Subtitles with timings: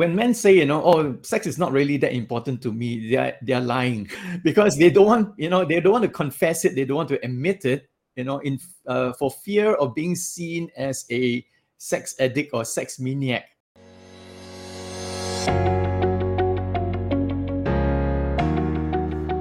[0.00, 3.36] when men say, you know, oh, sex is not really that important to me, they're
[3.42, 4.08] they're lying
[4.42, 7.10] because they don't want, you know, they don't want to confess it, they don't want
[7.10, 11.44] to admit it, you know, in uh, for fear of being seen as a
[11.76, 13.44] sex addict or sex maniac.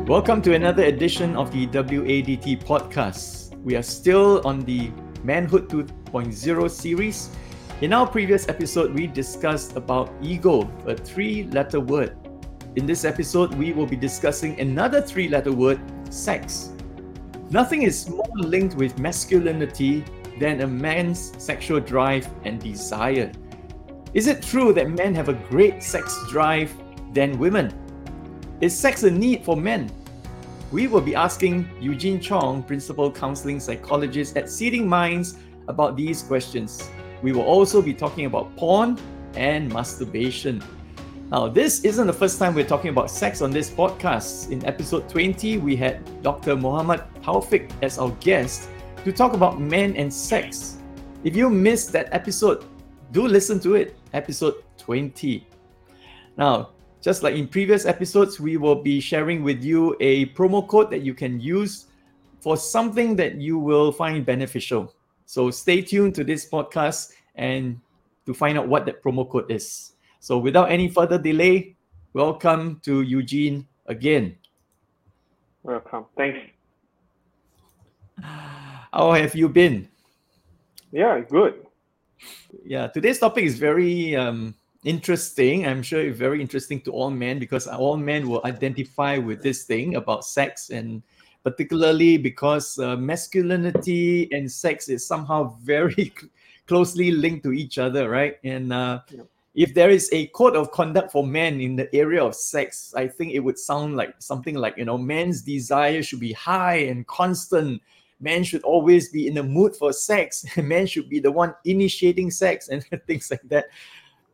[0.10, 3.56] Welcome to another edition of the WADT podcast.
[3.64, 4.92] We are still on the
[5.24, 7.30] Manhood 2.0 series
[7.82, 12.14] in our previous episode, we discussed about ego, a three letter word.
[12.76, 16.74] In this episode, we will be discussing another three letter word, sex.
[17.50, 20.04] Nothing is more linked with masculinity
[20.40, 23.32] than a man's sexual drive and desire.
[24.14, 26.74] Is it true that men have a great sex drive
[27.14, 27.74] than women?
[28.60, 29.90] Is sex a need for men?
[30.72, 35.38] We will be asking Eugene Chong, Principal Counseling Psychologist at Seeding Minds,
[35.70, 36.90] about these questions.
[37.22, 38.98] We will also be talking about porn
[39.36, 40.64] and masturbation.
[41.32, 44.50] Now, this isn't the first time we're talking about sex on this podcast.
[44.52, 46.56] In episode 20, we had Dr.
[46.56, 48.70] Muhammad Taufik as our guest
[49.04, 50.78] to talk about men and sex.
[51.24, 52.66] If you missed that episode,
[53.12, 55.46] do listen to it, episode 20.
[56.38, 56.70] Now,
[57.02, 61.02] just like in previous episodes, we will be sharing with you a promo code that
[61.02, 61.88] you can use
[62.42, 64.94] for something that you will find beneficial.
[65.30, 67.80] So stay tuned to this podcast and
[68.26, 69.94] to find out what that promo code is.
[70.20, 71.76] So without any further delay,
[72.14, 74.36] welcome to Eugene again.
[75.62, 76.08] Welcome.
[76.18, 76.40] Thanks.
[78.18, 79.88] How have you been?
[80.92, 81.64] Yeah, good.
[82.66, 85.68] Yeah, today's topic is very um, interesting.
[85.68, 89.66] I'm sure it's very interesting to all men because all men will identify with this
[89.66, 91.04] thing about sex and
[91.44, 96.14] particularly because uh, masculinity and sex is somehow very
[96.68, 98.38] closely linked to each other, right?
[98.44, 99.24] And uh, yeah.
[99.56, 103.08] if there is a code of conduct for men in the area of sex, I
[103.08, 107.08] think it would sound like something like, you know, men's desire should be high and
[107.08, 107.82] constant.
[108.22, 110.46] Men should always be in the mood for sex.
[110.58, 113.66] Men should be the one initiating sex and things like that.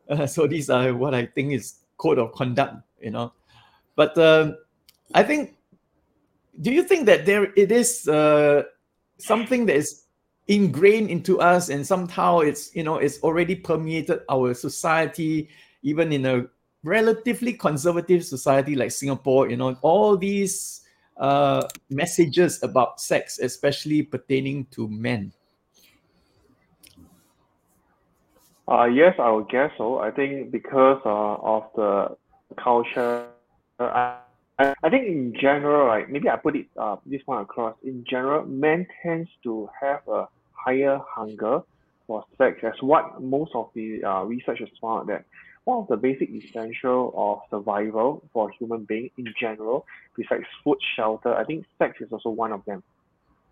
[0.08, 3.32] Uh, so these are what I think is code of conduct, you know.
[3.94, 4.58] But um,
[5.14, 5.56] I think
[6.60, 8.62] do you think that there it is uh,
[9.18, 10.04] something that is
[10.48, 15.48] ingrained into us and somehow it's you know it's already permeated our society
[15.82, 16.46] even in a
[16.84, 20.82] relatively conservative society like singapore you know all these
[21.16, 25.32] uh, messages about sex especially pertaining to men?
[28.68, 29.98] Uh, yes i would guess so.
[29.98, 32.16] I think because uh, of the
[32.62, 33.28] culture
[33.78, 34.25] uh,
[34.58, 37.76] I, I think in general, right, maybe I put it uh, this one across.
[37.84, 41.60] In general, men tends to have a higher hunger
[42.06, 45.24] for sex, as what most of the uh, research has found that
[45.64, 49.84] one of the basic essential of survival for human being in general,
[50.16, 52.82] besides food, shelter, I think sex is also one of them.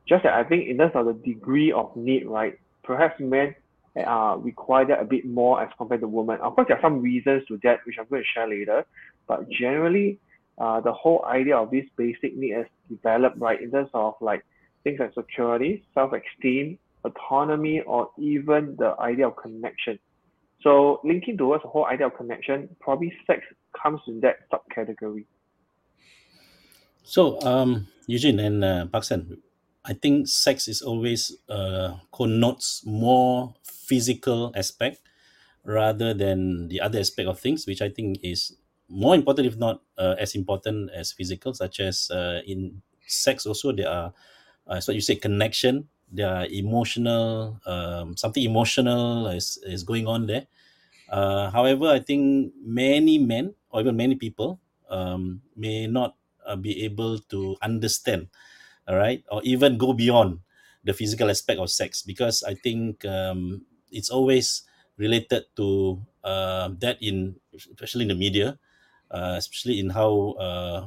[0.08, 3.56] Just that I think in terms of the degree of need, right, perhaps men
[3.96, 6.38] uh, require that a bit more as compared to women.
[6.40, 8.84] Of course, there are some reasons to that, which I'm going to share later.
[9.26, 10.18] But generally,
[10.58, 14.44] uh, the whole idea of this basic need is developed right in terms of like
[14.84, 19.98] things like security, self-esteem, autonomy, or even the idea of connection.
[20.62, 23.42] So linking towards the whole idea of connection, probably sex
[23.80, 25.24] comes in that subcategory.
[27.02, 29.38] So, um, Eugene and uh, Paksan,
[29.84, 35.00] I think sex is always uh, connotes more physical aspect
[35.64, 38.56] rather than the other aspect of things, which I think is
[38.88, 43.72] more important, if not uh, as important as physical, such as uh, in sex also
[43.72, 44.12] there are,
[44.66, 45.88] uh, what you say, connection.
[46.12, 50.46] There are emotional, um, something emotional is, is going on there.
[51.08, 56.16] Uh, however, I think many men or even many people um, may not
[56.46, 58.28] uh, be able to understand,
[58.88, 60.40] all right, or even go beyond
[60.84, 64.62] the physical aspect of sex because I think um, it's always
[64.96, 68.58] related to uh, that in especially in the media
[69.10, 70.86] uh, especially in how uh,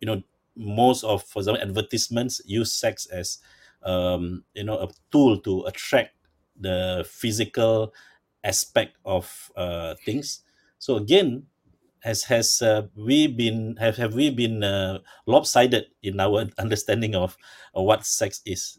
[0.00, 0.22] you know
[0.56, 3.38] most of for example advertisements use sex as
[3.82, 6.14] um, you know a tool to attract
[6.60, 7.94] the physical
[8.44, 10.42] aspect of uh, things.
[10.78, 11.46] So again
[12.00, 17.36] has has uh, we been have have we been uh, lopsided in our understanding of,
[17.74, 18.78] of what sex is?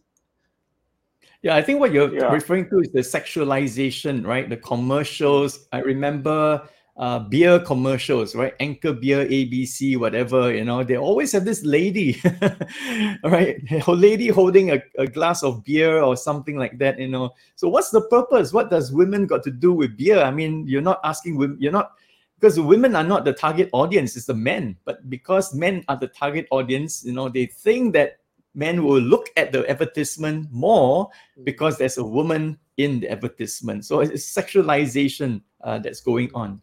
[1.42, 2.32] Yeah i think what you're yeah.
[2.34, 4.50] referring to is the sexualization right?
[4.50, 5.68] The commercials.
[5.72, 6.68] I remember
[7.00, 8.54] uh, beer commercials, right?
[8.60, 12.22] Anchor Beer, ABC, whatever, you know, they always have this lady,
[13.24, 13.56] right?
[13.88, 17.34] A lady holding a, a glass of beer or something like that, you know.
[17.56, 18.52] So what's the purpose?
[18.52, 20.22] What does women got to do with beer?
[20.22, 21.94] I mean, you're not asking women, you're not
[22.38, 24.76] because women are not the target audience, it's the men.
[24.86, 28.20] But because men are the target audience, you know, they think that
[28.56, 31.46] men will look at the advertisement more Mm.
[31.46, 33.86] because there's a woman in the advertisement.
[33.86, 36.62] So it's sexualization uh, that's going on.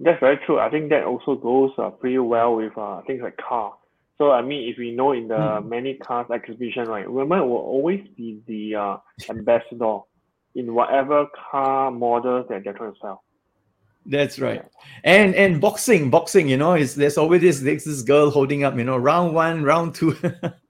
[0.00, 0.58] That's very true.
[0.58, 3.74] I think that also goes uh, pretty well with uh, things like car.
[4.18, 5.64] So I mean, if we know in the Mm.
[5.64, 8.96] many cars exhibition, right, women will always be the uh,
[9.28, 10.00] ambassador
[10.54, 13.24] in whatever car models that they're trying to sell.
[14.06, 14.64] That's right.
[15.04, 18.76] And and boxing, boxing, you know, is there's always this this this girl holding up,
[18.76, 20.16] you know, round one, round two.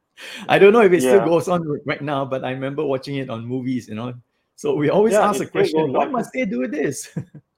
[0.49, 3.31] I don't know if it still goes on right now, but I remember watching it
[3.31, 4.15] on movies, you know.
[4.57, 7.17] So we always Yeah, ask the question, why must they do this?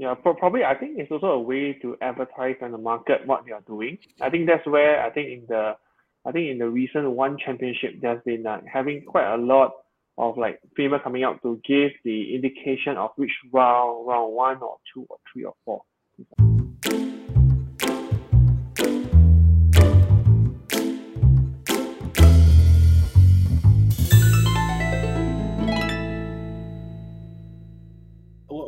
[0.00, 3.44] Yeah, pro- probably I think it's also a way to advertise and the market what
[3.44, 3.98] they are doing.
[4.18, 5.76] I think that's where I think in the
[6.24, 9.72] I think in the recent one championship there's been uh, having quite a lot
[10.16, 14.78] of like female coming out to give the indication of which round round one or
[14.94, 15.82] two or three or four.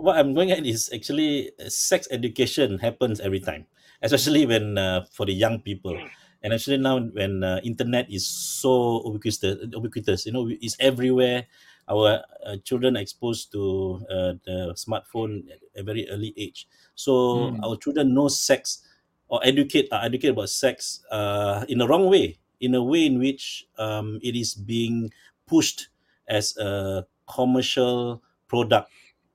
[0.03, 3.67] Wh- what I'm going at is actually uh, sex education happens every time,
[4.03, 5.99] especially when uh, for the young people,
[6.43, 11.47] and actually now when uh, internet is so ubiquitous, ubiquitous, you know, it's everywhere.
[11.89, 17.57] Our uh, children are exposed to uh, the smartphone at a very early age, so
[17.57, 17.63] Mm.
[17.63, 18.83] our children know sex
[19.29, 23.19] or educate are educated about sex uh, in the wrong way, in a way in
[23.19, 25.11] which um, it is being
[25.47, 25.89] pushed
[26.29, 28.91] as a commercial product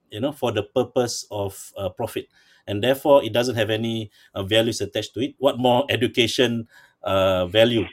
[0.10, 2.28] you know for the purpose of uh, profit.
[2.68, 5.36] And therefore it doesn't have any uh, values attached to it.
[5.38, 6.68] What more education
[7.04, 7.86] uh, value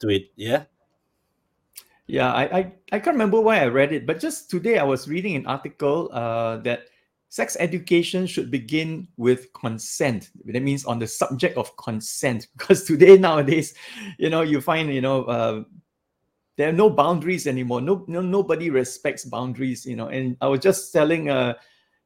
[0.00, 0.64] to it yeah?
[2.06, 5.08] Yeah, I, I, I can't remember why I read it, but just today I was
[5.08, 6.88] reading an article uh, that
[7.28, 10.30] sex education should begin with consent.
[10.44, 13.74] That means on the subject of consent, because today nowadays,
[14.18, 15.64] you know, you find you know uh,
[16.56, 17.80] there are no boundaries anymore.
[17.80, 19.86] No, no, nobody respects boundaries.
[19.86, 21.54] You know, and I was just telling uh,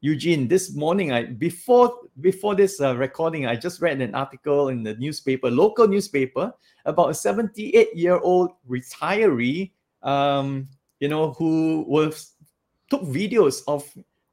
[0.01, 1.13] Eugene this morning.
[1.13, 5.89] I before before this uh, recording, I just read an article in the newspaper, local
[5.89, 6.53] newspaper,
[6.85, 9.73] about a 78 year old retiree
[10.07, 10.69] um,
[11.01, 12.33] you know, who was
[12.89, 13.85] took videos of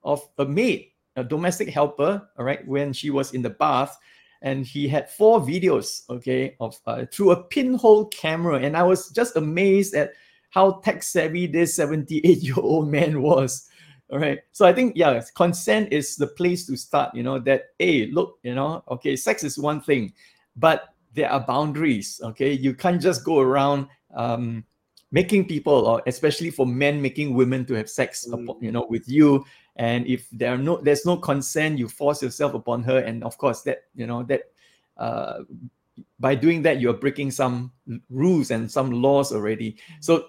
[0.03, 3.97] of a maid, a domestic helper, all right, when she was in the bath,
[4.43, 9.09] and he had four videos, okay, of uh, through a pinhole camera, and I was
[9.09, 10.11] just amazed at
[10.51, 13.67] how tech savvy this 78 year old man was.
[14.11, 14.39] All right.
[14.51, 17.15] So I think, yeah, consent is the place to start.
[17.15, 20.13] You know, that, hey, look, you know, okay, sex is one thing,
[20.55, 22.21] but there are boundaries.
[22.23, 22.51] Okay.
[22.51, 24.63] You can't just go around um,
[25.11, 28.61] making people, or especially for men, making women to have sex, Mm.
[28.61, 29.45] you know, with you.
[29.75, 33.37] And if there are no, there's no consent, you force yourself upon her, and of
[33.37, 34.51] course that, you know, that
[34.97, 35.39] uh,
[36.19, 37.71] by doing that you're breaking some
[38.09, 39.77] rules and some laws already.
[39.99, 40.27] So,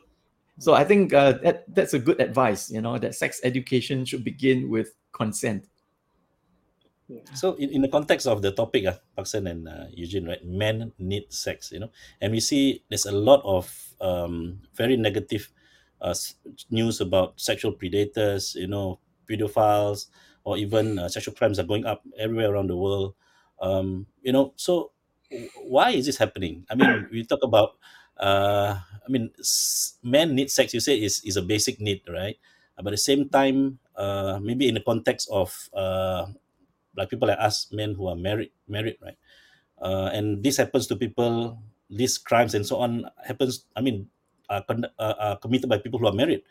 [0.58, 2.70] so I think uh, that that's a good advice.
[2.70, 5.67] You know, that sex education should begin with consent.
[7.35, 10.93] so in, in the context of the topic uh, Paksan and uh, Eugene right men
[10.99, 13.69] need sex you know and we see there's a lot of
[14.00, 15.52] um, very negative
[16.00, 16.14] uh,
[16.70, 18.99] news about sexual predators you know
[19.29, 20.06] pedophiles
[20.44, 23.15] or even uh, sexual crimes are going up everywhere around the world.
[23.60, 24.93] Um, you know so
[25.65, 26.67] why is this happening?
[26.70, 27.79] I mean we talk about
[28.19, 29.31] uh, i mean
[30.03, 32.37] men need sex you say is, is a basic need right?
[32.77, 36.27] But at the same time uh, maybe in the context of uh,
[36.96, 39.19] like people like us men who are married married right?
[39.81, 41.58] Uh, and this happens to people
[41.91, 44.08] these crimes and so on happens i mean
[44.48, 46.43] are, con- uh, are committed by people who are married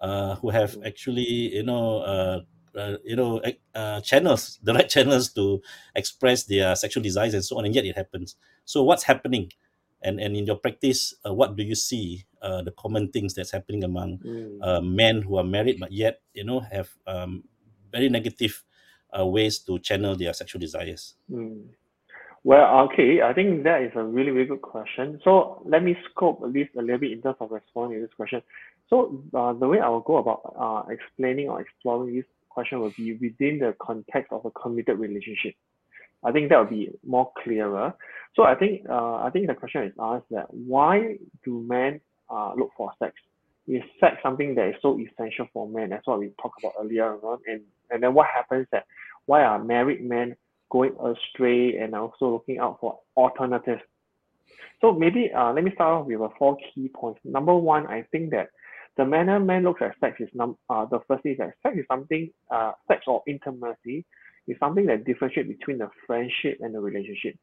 [0.00, 2.40] uh, who have actually you know uh,
[2.78, 3.40] uh, you know
[3.74, 5.60] uh, channels the right channels to
[5.94, 9.50] express their sexual desires and so on and yet it happens so what's happening
[10.02, 13.52] and and in your practice uh, what do you see uh, the common things that's
[13.52, 14.58] happening among Mm.
[14.62, 17.44] uh, men who are married but yet you know have um,
[17.92, 18.64] very negative
[19.18, 21.68] uh, ways to channel their sexual desires Mm.
[22.42, 25.20] Well, okay, I think that is a really, really good question.
[25.24, 28.40] So let me scope this a little bit in terms of responding to this question.
[28.90, 32.92] So uh, the way I will go about uh, explaining or exploring this question will
[32.96, 35.54] be within the context of a committed relationship.
[36.22, 37.94] I think that will be more clearer.
[38.34, 42.52] So I think uh, I think the question is asked that why do men uh,
[42.56, 43.14] look for sex?
[43.66, 45.90] Is sex something that is so essential for men?
[45.90, 47.38] That's what we talked about earlier on.
[47.46, 48.84] And and then what happens that
[49.26, 50.36] why are married men
[50.70, 53.82] going astray and also looking out for alternatives?
[54.80, 57.20] So maybe uh, let me start off with uh, four key points.
[57.24, 58.50] Number one, I think that
[59.00, 61.74] the manner man looks at sex is num uh, the first thing is that sex
[61.78, 64.04] is something uh, sex or intimacy
[64.46, 67.34] is something that differentiates between the friendship and the relationship.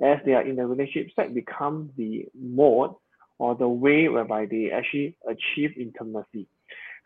[0.00, 2.94] As they are in the relationship, sex becomes the mode
[3.40, 6.46] or the way whereby they actually achieve intimacy.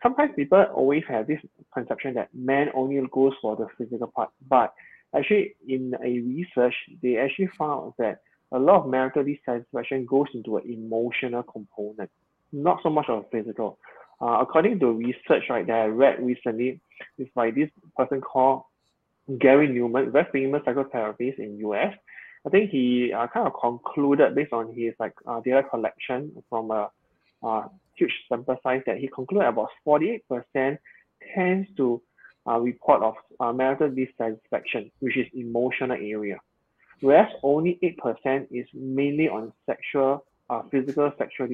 [0.03, 1.39] Sometimes people always have this
[1.73, 4.71] conception that man only goes for the physical part, but
[5.17, 8.19] actually in a research, they actually found that
[8.51, 12.11] a lot of marital dissatisfaction goes into an emotional component,
[12.55, 13.77] not so much of physical.
[14.21, 16.79] Uh, according to research right that I read recently,
[17.17, 18.63] it's by this person called
[19.39, 21.93] Gary Neuman, very famous psychotherapist in US.
[22.45, 26.71] I think he uh, kind of concluded based on his like uh, data collection from
[26.71, 26.89] a
[27.43, 27.63] uh,
[27.95, 30.77] huge sample size that he concluded about 48%
[31.33, 32.01] tends to
[32.47, 36.37] uh, report of uh, marital dissatisfaction, which is emotional area,
[37.01, 37.79] whereas only
[38.25, 41.47] 8% is mainly on sexual, uh, physical sexual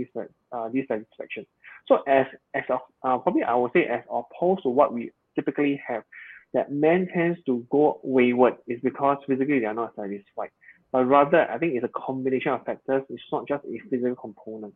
[0.51, 1.45] uh, dissatisfaction.
[1.87, 5.81] So as as of, uh, probably I would say as opposed to what we typically
[5.87, 6.03] have,
[6.53, 10.51] that men tends to go wayward is because physically they are not satisfied.
[10.91, 13.03] But rather, I think it's a combination of factors.
[13.09, 14.73] It's not just a physical component.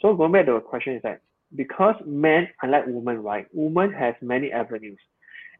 [0.00, 1.22] So going back to the question is that
[1.56, 4.98] because men, unlike women, right, women has many avenues.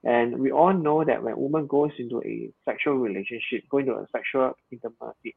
[0.04, 4.06] And we all know that when woman goes into a sexual relationship, going to a
[4.12, 5.34] sexual intimacy,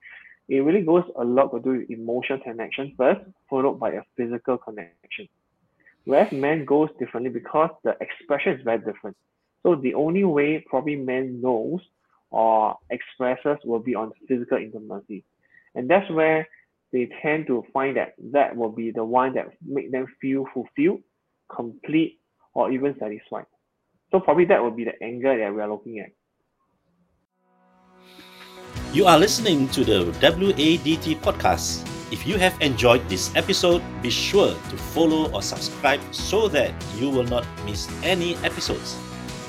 [0.50, 4.57] it really goes a lot to do with emotional connection first, followed by a physical
[4.57, 5.27] connection.
[6.05, 9.15] Whereas men goes differently because the expression is very different.
[9.63, 11.79] So the only way probably men knows
[12.29, 15.23] or expresses will be on physical intimacy.
[15.75, 16.47] And that's where
[16.91, 21.01] they tend to find that that will be the one that make them feel fulfilled,
[21.53, 22.19] complete,
[22.53, 23.45] or even satisfied.
[24.12, 26.12] So probably that would be the angle that we are looking at.
[28.93, 31.81] You are listening to the WADT podcast.
[32.13, 37.09] If you have enjoyed this episode, be sure to follow or subscribe so that you
[37.09, 38.95] will not miss any episodes.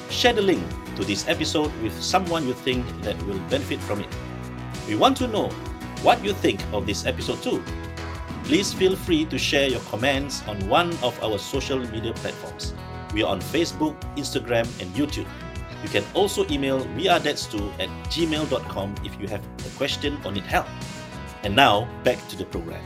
[0.08, 0.64] Share the link
[0.96, 4.08] to this episode with someone you think that will benefit from it.
[4.88, 5.50] We want to know
[6.00, 7.62] what you think of this episode too.
[8.44, 12.72] Please feel free to share your comments on one of our social media platforms.
[13.12, 15.28] We are on Facebook, Instagram, and YouTube.
[15.84, 20.66] You can also email wearedadstu at gmail.com if you have a question or need help.
[21.42, 22.82] And now, back to the program.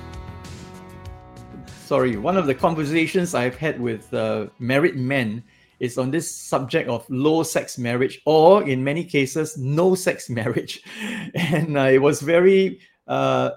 [1.87, 5.45] Sorry, one of the conversations I've had with uh, married men
[5.79, 10.83] is on this subject of low sex marriage, or in many cases, no sex marriage.
[11.37, 13.51] And uh, it was very, uh,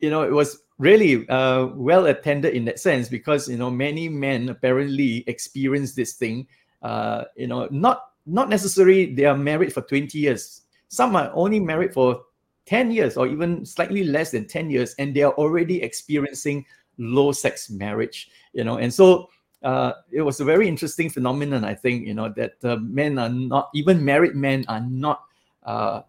[0.00, 4.08] you know, it was really uh, well attended in that sense because you know many
[4.08, 6.46] men apparently experience this thing.
[6.82, 10.62] Uh, you know, not not necessarily they are married for 20 years.
[10.88, 12.22] Some are only married for
[12.66, 16.64] 10 years or even slightly less than 10 years, and they are already experiencing
[16.98, 18.30] low sex marriage.
[18.52, 19.28] You know, and so
[19.62, 21.64] uh, it was a very interesting phenomenon.
[21.64, 25.24] I think you know that uh, men are not even married men are not
[25.64, 26.02] uh,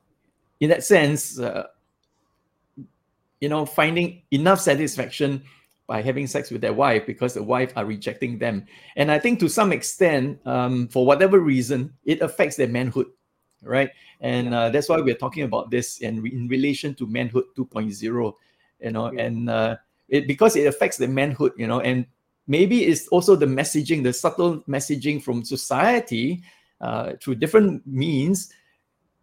[0.60, 1.68] in that sense uh,
[3.42, 5.44] you know, finding enough satisfaction
[5.92, 8.66] by having sex with their wife because the wife are rejecting them.
[8.96, 13.08] And I think to some extent, um, for whatever reason, it affects their manhood,
[13.62, 13.90] right?
[14.22, 17.92] And uh, that's why we're talking about this in, in relation to manhood 2.0,
[18.80, 19.22] you know, yeah.
[19.22, 19.76] and uh,
[20.08, 22.06] it because it affects the manhood, you know, and
[22.48, 26.42] maybe it's also the messaging, the subtle messaging from society
[26.80, 28.54] uh, through different means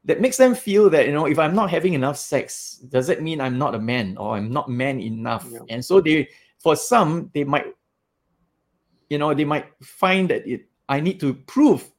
[0.05, 3.21] that makes them feel that you know if i'm not having enough sex does it
[3.21, 5.59] mean i'm not a man or i'm not man enough yeah.
[5.69, 6.27] and so they
[6.59, 7.67] for some they might
[9.09, 11.91] you know they might find that it i need to prove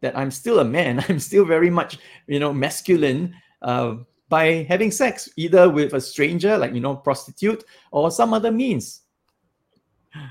[0.00, 3.96] that i'm still a man i'm still very much you know masculine uh,
[4.28, 9.02] by having sex either with a stranger like you know prostitute or some other means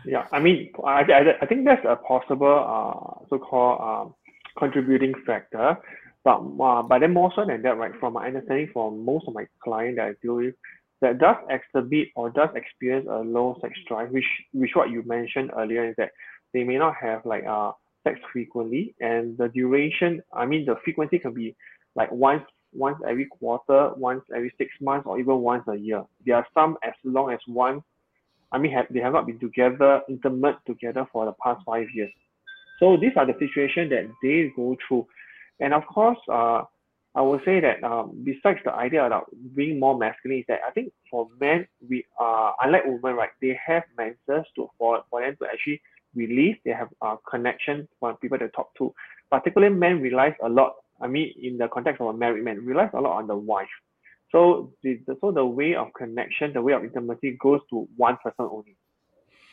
[0.06, 5.78] yeah i mean i, I, I think that's a possible uh, so-called uh, contributing factor
[6.26, 7.92] but uh, but then more so than that, right?
[8.00, 10.56] From my understanding, for most of my clients that I deal with,
[11.02, 15.52] that does exhibit or does experience a low sex drive, which which what you mentioned
[15.58, 16.12] earlier is that
[16.54, 17.72] they may not have like uh
[18.06, 20.22] sex frequently, and the duration.
[20.34, 21.56] I mean, the frequency can be
[21.96, 26.04] like once once every quarter, once every six months, or even once a year.
[26.26, 27.84] There are some as long as once.
[28.52, 32.12] I mean, have, they have not been together, intimate together for the past five years.
[32.80, 35.08] So these are the situations that they go through.
[35.60, 36.64] And of course, uh,
[37.16, 40.72] I would say that um, besides the idea about being more masculine, is that I
[40.72, 45.38] think for men, we uh, unlike women, right, they have menses to for, for them
[45.42, 45.82] to actually
[46.14, 46.58] release.
[46.66, 48.94] They have uh, connection for people to talk to.
[49.32, 50.76] Particularly, men relies a lot.
[51.02, 53.68] I mean, in the context of a married man, relies a lot on the wife.
[54.32, 58.18] So the, the so the way of connection, the way of intimacy goes to one
[58.22, 58.76] person only.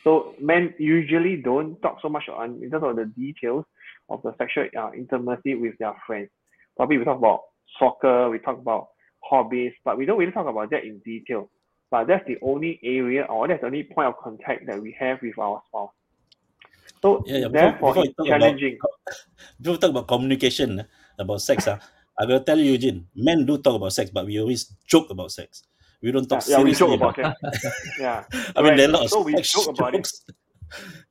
[0.03, 3.63] So men usually don't talk so much on in terms of the details
[4.09, 6.29] of the sexual uh, intimacy with their friends.
[6.75, 7.43] Probably we talk about
[7.79, 8.89] soccer, we talk about
[9.23, 11.49] hobbies, but we don't really talk about that in detail.
[11.91, 15.19] But that's the only area or that's the only point of contact that we have
[15.21, 15.91] with our spouse.
[17.01, 17.47] So Yeah, yeah.
[17.47, 18.77] Before, therefore before it's talk about challenging.
[19.61, 20.83] before we talk about communication eh,
[21.19, 21.79] about sex, ah,
[22.19, 25.31] I will tell you, Eugene, men do talk about sex, but we always joke about
[25.31, 25.63] sex.
[26.01, 27.73] We don't Yeah, talk yeah, we seriously joke about about that.
[27.99, 28.23] Yeah.
[28.55, 29.97] I mean, there are a lot of So we sex joke about it.
[29.97, 30.25] jokes.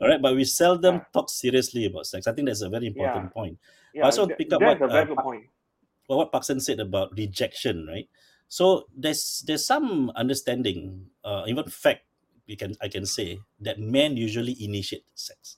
[0.00, 1.04] All right, but we seldom Yeah.
[1.12, 2.26] talk seriously about sex.
[2.26, 3.30] I think that's a very important Yeah.
[3.30, 3.58] point.
[3.94, 5.44] I Yeah, also want to that, pick up that's what a very uh, good point.
[6.08, 8.08] Well, what Paksan said about rejection, right?
[8.48, 12.04] So there's there's some understanding, uh, even fact
[12.46, 15.56] we can I can say that men usually initiate sex.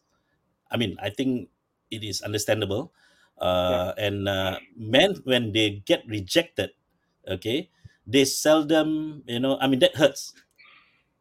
[0.70, 1.50] I mean, I think
[1.90, 2.92] it is understandable.
[3.40, 3.46] Yeah.
[3.46, 6.70] Uh, and uh, men when they get rejected,
[7.26, 7.70] okay,
[8.06, 10.34] they seldom, you know, I mean that hurts,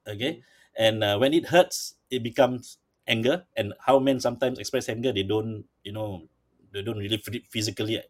[0.08, 0.44] okay,
[0.78, 2.78] and uh, when it hurts, it becomes
[3.08, 3.46] anger.
[3.58, 6.28] And how men sometimes express anger, they don't, you know,
[6.72, 8.02] they don't really phy- physically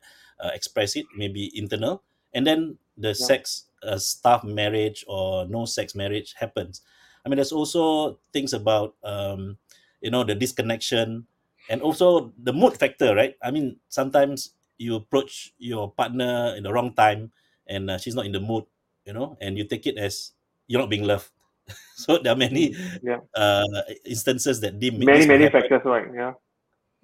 [0.43, 2.03] uh, express it, maybe internal,
[2.35, 3.31] and then the Yeah.
[3.31, 6.81] sex uh, staff marriage or no sex marriage happens.
[7.25, 9.57] I mean, there's also things about um,
[10.01, 11.27] you know the disconnection
[11.69, 13.35] and also the mood factor, right?
[13.41, 17.31] I mean, sometimes you approach your partner in the wrong time
[17.67, 18.65] and uh, she's not in the mood,
[19.05, 20.33] you know, and you take it as
[20.67, 21.31] you're not being loved.
[21.95, 23.19] so there are many Yeah.
[23.35, 23.63] uh,
[24.05, 25.51] instances that they, Many, many happen.
[25.51, 26.07] factors, right?
[26.13, 26.33] Yeah.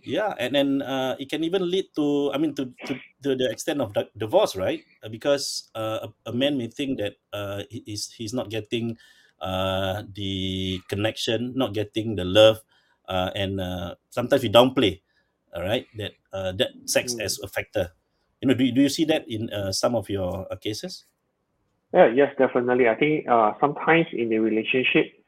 [0.03, 3.51] Yeah, and then uh, it can even lead to, I mean, to to, to the
[3.51, 4.79] extent of di- divorce, right?
[5.03, 8.97] Uh, Because uh, a, a man may think that uh, he's, he's not getting
[9.41, 12.63] uh, the connection, not getting the love,
[13.11, 15.01] uh, and uh, sometimes we downplay,
[15.53, 17.21] all right, that uh, that sex Mm.
[17.27, 17.91] as a factor.
[18.39, 21.03] You know, do you, do you see that in uh, some of your uh, cases?
[21.93, 22.87] Yeah, yes, definitely.
[22.87, 25.18] I think uh, sometimes in the relationship,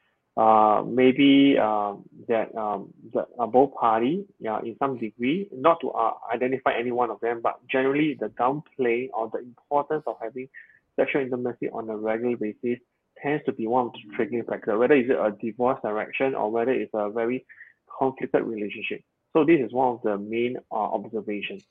[0.41, 6.13] uh, maybe um, that um, uh, both party, yeah, in some degree, not to uh,
[6.33, 10.48] identify any one of them, but generally the downplay or the importance of having
[10.95, 12.80] sexual intimacy on a regular basis
[13.21, 16.71] tends to be one of the triggering factors, whether it's a divorce direction or whether
[16.71, 17.45] it's a very
[17.99, 19.01] conflicted relationship.
[19.34, 21.63] So this is one of the main uh, observations.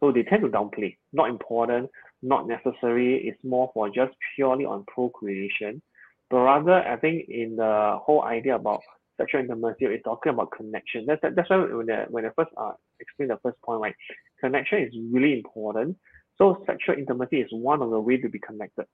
[0.00, 1.90] So they tend to downplay, not important,
[2.22, 3.28] not necessary.
[3.28, 5.82] It's more for just purely on procreation.
[6.30, 8.82] But rather, I think in the whole idea about
[9.16, 11.06] sexual intimacy, it's talking about connection.
[11.06, 13.94] That's that's why when I, when I first uh, explained the first point, right,
[14.40, 15.96] connection is really important.
[16.36, 18.86] So sexual intimacy is one of the way to be connected.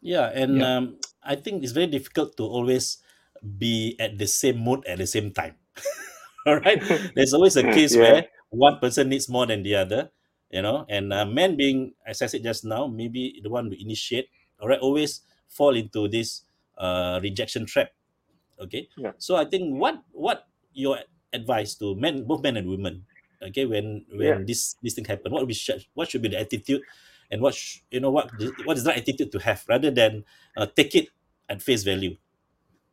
[0.00, 0.64] Yeah, and Yeah.
[0.64, 2.98] um, I think it's very difficult to always
[3.42, 5.56] be at the same mood at the same time.
[6.46, 6.82] All right,
[7.14, 7.96] there's always a case Yeah.
[7.96, 10.10] where one person needs more than the other,
[10.50, 13.80] you know, and uh, men being, as I said just now, maybe the one to
[13.80, 14.28] initiate,
[14.62, 16.46] all right, always fall into this
[16.78, 17.90] uh, rejection trap.
[18.60, 19.12] Okay, Yeah.
[19.18, 21.02] so I think what what your
[21.34, 23.02] advice to men, both men and women,
[23.42, 24.44] okay, when when Yeah.
[24.46, 26.82] this this thing happen, what we should what should be the attitude,
[27.30, 28.30] and what sh- you know what
[28.62, 30.22] what is the right attitude to have rather than
[30.56, 31.10] uh, take it
[31.50, 32.14] at face value.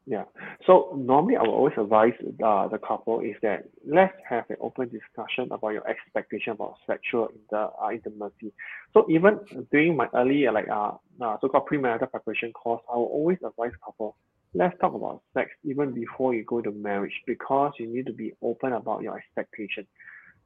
[0.09, 0.23] Yeah.
[0.65, 4.89] So normally I will always advise uh, the couple is that let's have an open
[4.89, 8.51] discussion about your expectation about sexual in inter, uh, intimacy.
[8.91, 9.39] So even
[9.71, 13.71] during my early uh, like uh, uh so-called premarital preparation course, I will always advise
[13.85, 14.17] couple
[14.55, 18.33] let's talk about sex even before you go to marriage because you need to be
[18.41, 19.85] open about your expectation.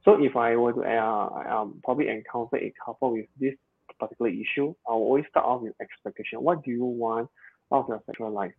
[0.04, 3.54] So if I were to uh, um, probably encounter a couple with this
[3.98, 6.42] particular issue, I will always start off with expectation.
[6.42, 7.30] What do you want
[7.72, 8.52] out of your sexual life?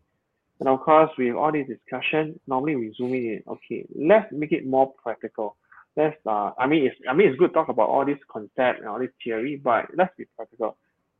[0.59, 3.43] And of course, with all this discussion, normally we zoom in.
[3.47, 5.57] Okay, let's make it more practical.
[5.97, 6.15] Let's.
[6.25, 6.95] Uh, I mean, it's.
[7.09, 9.85] I mean, it's good to talk about all this concept and all this theory, but
[9.95, 10.77] let's be practical.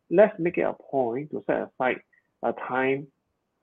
[0.10, 2.02] Let's make it a point to set aside
[2.44, 3.08] a time,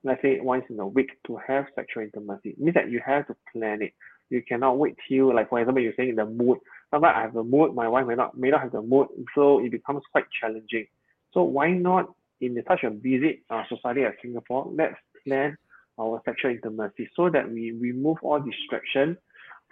[0.03, 2.49] let's say once in a week, to have sexual intimacy.
[2.49, 3.93] It means that you have to plan it.
[4.29, 6.57] You cannot wait till, like for example, you're saying the mood.
[6.91, 9.63] Sometimes I have the mood, my wife may not may not have the mood, so
[9.63, 10.85] it becomes quite challenging.
[11.33, 15.57] So why not in such a busy uh, society as Singapore, let's plan
[15.99, 19.17] our sexual intimacy so that we remove all distraction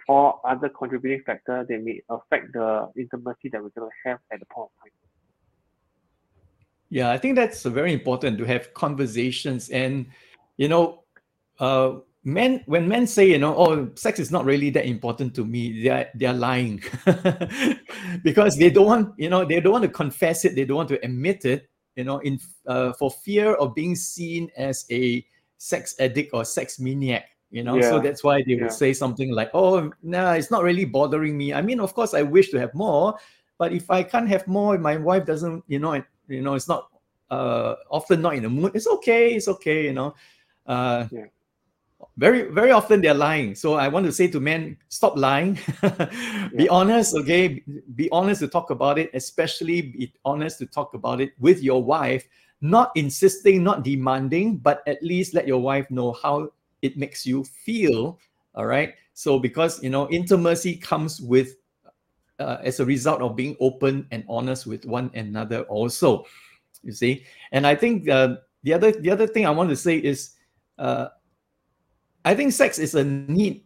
[0.08, 4.40] or other contributing factor that may affect the intimacy that we're going to have at
[4.40, 4.92] the point of time.
[6.90, 9.70] Yeah, I think that's very important to have conversations.
[9.70, 10.06] And,
[10.58, 11.04] you know,
[11.58, 15.44] uh, men, when men say, you know, oh, sex is not really that important to
[15.44, 16.82] me, they're, they're lying
[18.22, 20.54] because they don't want, you know, they don't want to confess it.
[20.54, 24.50] They don't want to admit it, you know, in uh, for fear of being seen
[24.56, 25.24] as a
[25.62, 27.30] sex addict or sex maniac.
[27.52, 28.62] You know, so that's why they yeah.
[28.62, 32.14] would say something like, "Oh, no, it's not really bothering me." I mean, of course,
[32.14, 33.14] I wish to have more,
[33.58, 36.88] but if I can't have more, my wife doesn't, you know, you know, it's not
[37.30, 38.72] uh often not in the mood.
[38.74, 40.14] It's okay, it's okay, you know.
[40.66, 41.26] Uh Yeah.
[42.16, 45.56] very very often they're lying so i want to say to men stop lying
[46.56, 47.62] be honest okay
[47.94, 51.82] be honest to talk about it especially be honest to talk about it with your
[51.82, 52.26] wife
[52.62, 56.48] not insisting not demanding but at least let your wife know how
[56.80, 58.18] it makes you feel
[58.54, 61.56] all right so because you know intimacy comes with
[62.38, 66.24] uh, as a result of being open and honest with one another also
[66.82, 69.98] you see and i think uh, the other the other thing i want to say
[69.98, 70.36] is
[70.78, 71.08] uh,
[72.24, 73.64] I think sex is a need,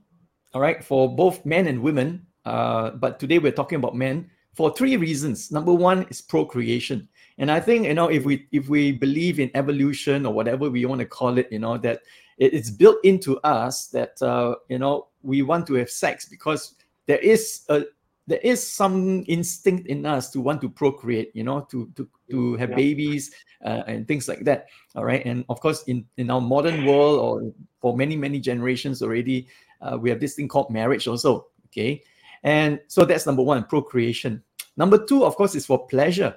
[0.55, 2.27] all right, for both men and women.
[2.45, 5.51] Uh, but today we're talking about men for three reasons.
[5.53, 9.51] Number one is procreation, and I think you know if we if we believe in
[9.55, 12.01] evolution or whatever we want to call it, you know that
[12.39, 16.75] it, it's built into us that uh, you know we want to have sex because
[17.07, 17.85] there is a
[18.29, 22.57] there is some instinct in us to want to procreate you know to to to
[22.57, 22.77] have yeah.
[22.77, 23.31] babies
[23.65, 27.21] uh, and things like that all right and of course in in our modern world
[27.21, 29.47] or for many many generations already
[29.81, 31.47] uh, we have this thing called marriage also
[31.77, 32.03] okay?
[32.43, 34.43] And so that's number one procreation.
[34.77, 36.37] Number two of course is for pleasure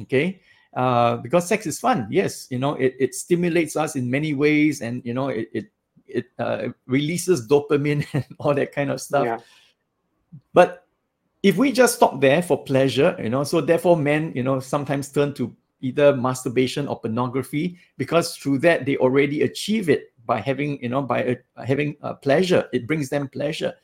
[0.00, 0.40] okay
[0.74, 4.80] uh, because sex is fun yes you know it, it stimulates us in many ways
[4.80, 5.66] and you know it it,
[6.06, 9.38] it uh, releases dopamine and all that kind of stuff yeah.
[10.52, 10.84] but
[11.44, 15.12] if we just stop there for pleasure, you know, so therefore men, you know, sometimes
[15.12, 20.82] turn to either masturbation or pornography because through that they already achieve it by having,
[20.82, 22.66] you know, by uh, having uh, pleasure.
[22.72, 23.74] It brings them pleasure.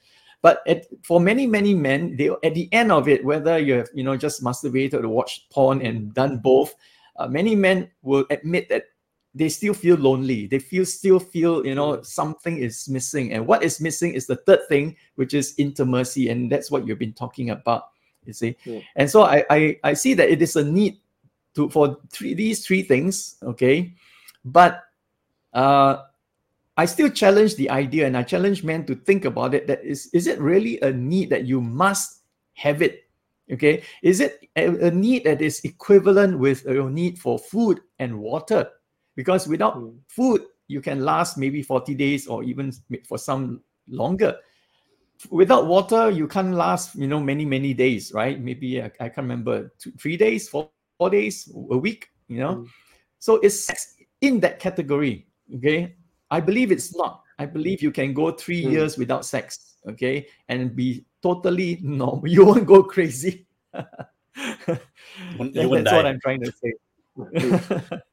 [0.43, 3.89] But at, for many many men, they at the end of it, whether you have
[3.95, 6.75] you know just masturbated or watched porn and done both,
[7.17, 8.85] uh, many men will admit that
[9.35, 10.47] they still feel lonely.
[10.47, 13.33] They feel still feel you know something is missing.
[13.33, 16.31] And what is missing is the third thing which is intimacy.
[16.31, 17.91] And that's what you've been talking about
[18.25, 18.57] you see.
[18.65, 18.81] Yeah.
[18.97, 20.99] and so I, I i see that it is a need
[21.55, 23.95] to for three these three things okay?
[24.45, 24.83] But
[25.53, 26.05] uh
[26.81, 30.09] i still challenge the idea and i challenge men to think about it that is
[30.13, 32.21] is it really a need that you must
[32.61, 33.05] have it?
[33.51, 33.83] Okay?
[34.03, 38.69] Is it a, need that is equivalent with your need for food and water?
[39.17, 39.97] Because without mm.
[40.09, 42.73] food you can last maybe 40 days or even
[43.09, 44.37] for some longer.
[45.31, 48.41] Without water you can't last you know many many days right?
[48.41, 52.55] Maybe i, I can't remember two, three days four, four days a week you know?
[52.55, 52.69] Mm.
[53.19, 53.69] so it's
[54.21, 55.97] in that category okay
[56.31, 58.73] i believe it's not i believe you can go three mm.
[58.73, 64.11] years without sex okay and be totally normal you won't go crazy that,
[65.39, 65.97] that's die.
[65.97, 66.73] what i'm trying to say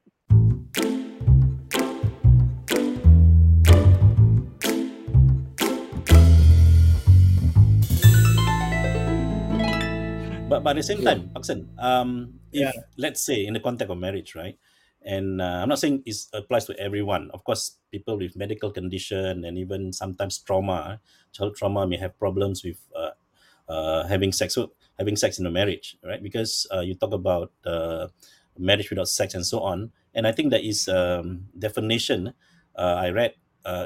[10.47, 12.71] but but at the same time, Paksan, um, if yeah.
[12.97, 14.57] let's say in the context of marriage, right?
[15.07, 17.31] And uh, I'm not saying it applies to everyone.
[17.33, 20.99] Of course, people with medical condition and even sometimes trauma,
[21.31, 23.15] child trauma may have problems with uh,
[23.71, 24.57] uh, having sex,
[24.99, 26.21] having sex in a marriage, right?
[26.21, 28.07] Because uh, you talk about uh,
[28.59, 32.33] marriage without sex and so on, and I think that is um, definition
[32.75, 33.33] uh, I read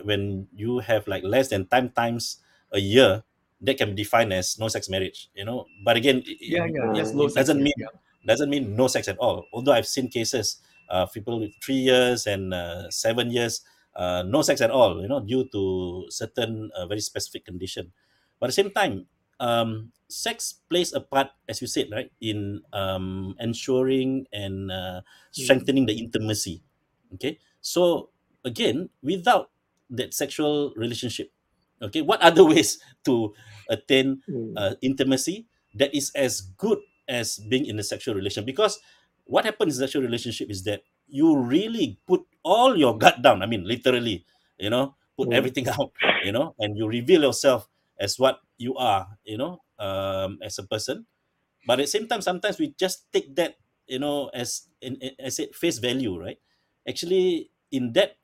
[0.04, 2.38] when you have like less than ten times
[2.72, 3.24] a year
[3.62, 6.94] that can be defined as no sex marriage you know but again yeah, yeah.
[6.94, 7.88] Yes, it doesn't mean yeah.
[8.26, 10.58] doesn't mean no sex at all although i've seen cases
[10.92, 13.64] uh, people with three years and uh, seven years
[13.96, 17.92] uh, no sex at all you know due to certain uh, very specific condition.
[18.40, 19.08] But at the same time
[19.40, 25.02] um, sex plays a part as you said right in um, ensuring and uh,
[25.32, 26.62] strengthening the intimacy
[27.16, 27.40] okay?
[27.62, 28.10] So
[28.44, 29.50] again without
[29.90, 31.32] that sexual relationship
[31.82, 33.34] okay what other ways to
[33.70, 34.54] attain hmm.
[34.58, 38.46] uh, intimacy that is as good as being in a sexual relation?
[38.46, 38.80] Because
[39.32, 43.40] what happens in sexual relationship is that you really put all your gut down.
[43.40, 44.28] I mean literally
[44.60, 45.40] you know put mm.
[45.40, 45.96] everything out
[46.28, 50.68] you know and you reveal yourself as what you are you know um, as a
[50.68, 51.08] person.
[51.64, 53.56] But at the same time sometimes we just take that
[53.88, 56.38] you know as in, as it face value right?
[56.84, 58.20] Actually in that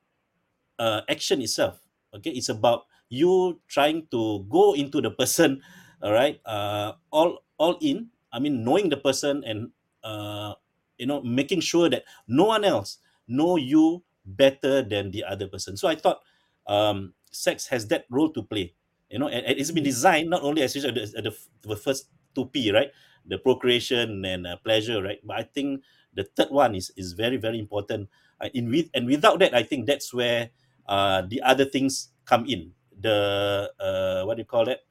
[0.78, 1.80] uh, action itself
[2.14, 5.62] okay it's about you trying to go into the person
[6.04, 9.72] all right uh, all all in i mean knowing the person and
[10.04, 10.54] uh,
[10.98, 15.78] you know making sure that no one else know you better than the other person
[15.78, 16.20] so i thought
[16.68, 18.74] um, sex has that role to play
[19.10, 19.94] you know and, and it's been mm.
[19.94, 21.34] designed not only as the, the,
[21.64, 22.92] the first two p right
[23.26, 25.82] the procreation and uh, pleasure right but i think
[26.14, 28.10] the third one is is very very important
[28.42, 30.50] uh, in with and without that i think that's where
[30.88, 34.82] uh, the other things come in the uh, what do you call it?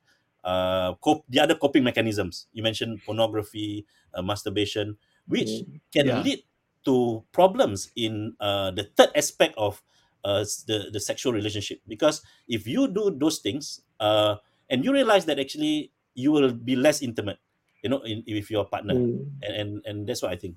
[0.45, 2.47] Uh, cope the other coping mechanisms.
[2.53, 4.97] You mentioned pornography, uh, masturbation,
[5.29, 6.21] which mm, can yeah.
[6.23, 6.43] lead
[6.85, 9.83] to problems in uh, the third aspect of
[10.25, 14.37] uh, the the sexual relationship because if you do those things uh,
[14.71, 17.39] and you realize that actually you will be less intimate
[17.83, 19.27] you know in, with your partner Mm.
[19.43, 20.57] and, and and that's what i think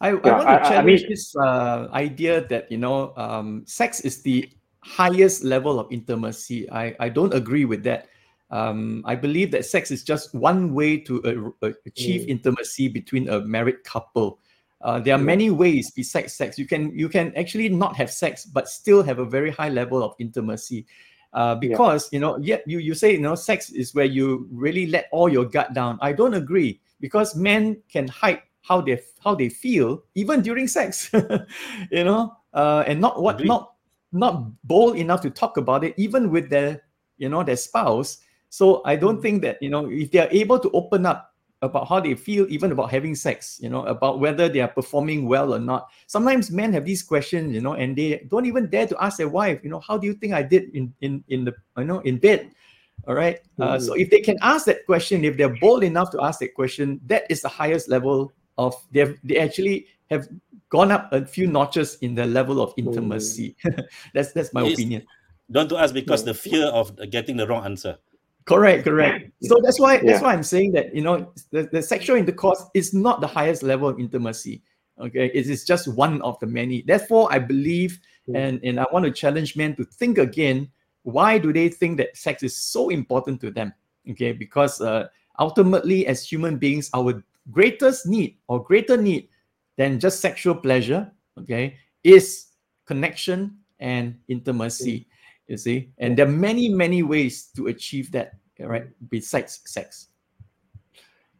[0.00, 2.78] I, I Yeah, want I- I- to I challenge mean- this uh, idea that you
[2.78, 4.48] know um, sex is the
[4.82, 6.70] highest level of intimacy.
[6.70, 8.08] I, I don't agree with that.
[8.50, 11.22] Um, I believe that sex is just one way to
[11.62, 12.28] uh, uh, achieve Mm.
[12.28, 14.38] intimacy between a married couple.
[14.82, 16.58] Uh, there are many ways besides sex.
[16.58, 20.02] You can you can actually not have sex but still have a very high level
[20.02, 20.86] of intimacy.
[21.32, 24.86] Uh, because you know, yet you you say you know, sex is where you really
[24.86, 25.98] let all your gut down.
[26.00, 31.10] I don't agree because men can hide how they how they feel even during sex,
[31.92, 33.74] you know, uh, and not what not
[34.12, 36.82] not bold enough to talk about it even with their
[37.18, 38.18] you know their spouse.
[38.50, 39.22] So I don't Mm.
[39.22, 41.30] think that you know if they are able to open up
[41.62, 45.28] about how they feel, even about having sex, you know, about whether they are performing
[45.28, 45.88] well or not.
[46.06, 49.28] Sometimes men have these questions, you know, and they don't even dare to ask their
[49.28, 52.00] wife, you know, how do you think I did in in in the you know
[52.00, 52.50] in bed?
[53.06, 53.40] All right.
[53.58, 56.54] Uh, so if they can ask that question, if they're bold enough to ask that
[56.54, 60.28] question, that is the highest level of they have, they actually have
[60.68, 63.56] gone up a few notches in the level of intimacy.
[64.14, 65.06] that's that's my opinion.
[65.50, 67.96] don't to ask because the fear of getting the wrong answer
[68.46, 69.30] Correct, correct.
[69.42, 72.92] So that's why that's why I'm saying that you know the, the sexual intercourse is
[72.94, 74.62] not the highest level of intimacy.
[74.98, 76.82] Okay, it is just one of the many.
[76.82, 78.36] Therefore, I believe Mm.
[78.36, 80.70] and and I want to challenge men to think again.
[81.02, 83.72] Why do they think that sex is so important to them?
[84.10, 89.28] Okay, because uh, ultimately, as human beings, our greatest need or greater need
[89.76, 92.52] than just sexual pleasure, okay, is
[92.86, 95.08] connection and intimacy.
[95.50, 98.38] You see, and there are many many ways to achieve that.
[98.60, 100.08] Right, besides sex.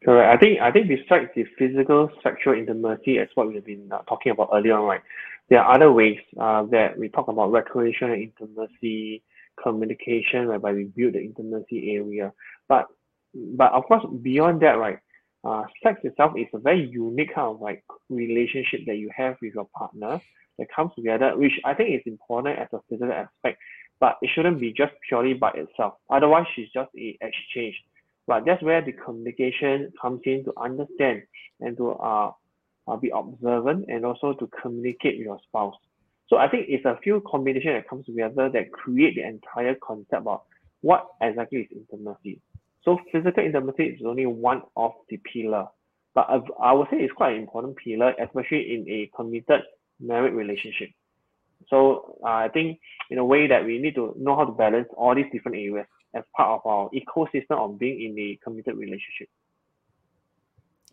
[0.03, 0.35] Correct.
[0.35, 4.33] I think I think besides the physical sexual intimacy, as what we've been uh, talking
[4.33, 5.03] about earlier on, right?
[5.49, 9.23] There are other ways uh, that we talk about recreational intimacy,
[9.63, 12.33] communication, whereby we build the intimacy area.
[12.67, 12.87] But
[13.33, 14.99] but of course, beyond that, right?
[15.45, 19.55] Uh, sex itself is a very unique kind of like relationship that you have with
[19.55, 20.21] your partner
[20.59, 23.59] that comes together, which I think is important as a physical aspect,
[24.01, 25.95] but it shouldn't be just purely by itself.
[26.09, 27.77] Otherwise, it's just a exchange
[28.31, 31.23] but that's where the communication comes in to understand
[31.59, 32.31] and to uh,
[32.87, 35.75] uh, be observant and also to communicate with your spouse.
[36.29, 40.29] So I think it's a few combination that comes together that create the entire concept
[40.29, 40.43] of
[40.81, 42.41] what exactly is intimacy.
[42.85, 45.67] So physical intimacy is only one of the pillar,
[46.15, 46.29] but
[46.63, 49.63] I, would say it's quite an important pillar, especially in a committed
[49.99, 50.91] married relationship.
[51.69, 52.79] So uh, I think
[53.11, 55.87] in a way that we need to know how to balance all these different areas
[56.15, 59.29] as part of our ecosystem of being in a committed relationship.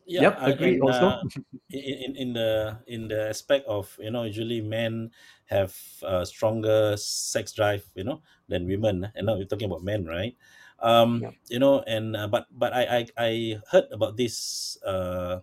[0.08, 0.80] yeah yep, I- agree.
[0.80, 1.24] also, uh,
[1.70, 5.12] in, in in the in the aspect of you know usually men
[5.52, 10.06] have a stronger sex drive you know than women and now we're talking about men
[10.08, 10.36] right
[10.80, 11.32] um Yeah.
[11.52, 13.30] you know and uh, but but I, I i
[13.72, 15.42] heard about this uh,